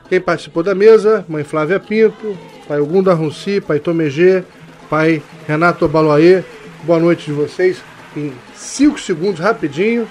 [0.09, 2.37] Quem participou da mesa, mãe Flávia Pinto,
[2.67, 4.43] pai Ogunda Runci, pai Tomegê,
[4.89, 6.43] pai Renato Baloaê.
[6.83, 7.81] Boa noite de vocês.
[8.17, 10.09] Em cinco segundos, rapidinho.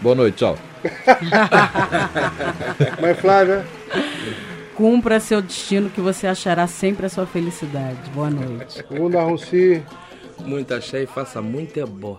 [0.00, 0.56] Boa noite, tchau.
[3.00, 3.64] Mãe Flávia,
[4.74, 7.98] Cumpra seu destino que você achará sempre a sua felicidade.
[8.14, 8.84] Boa noite.
[8.90, 9.82] Ogunda Runci,
[10.44, 12.18] Muita axé e faça muito bom.